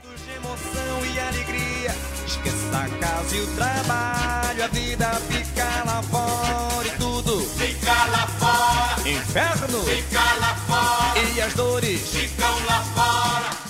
Esqueça 2.26 2.78
a 2.78 2.90
casa 3.00 3.36
e 3.36 3.42
o 3.42 3.48
trabalho, 3.56 4.64
a 4.64 4.68
vida 4.68 5.10
fica 5.30 5.84
lá 5.86 6.02
fora 6.04 6.88
e 6.88 6.92
tudo 6.92 7.40
fica 7.42 7.92
lá 7.92 8.28
fora. 8.28 9.10
Inferno 9.10 9.84
fica 9.84 10.22
lá 10.40 10.56
fora. 10.68 11.20
E 11.36 11.42
as 11.42 11.54
dores 11.54 12.10
ficam 12.10 12.66
lá 12.66 12.84
fora. 12.96 13.69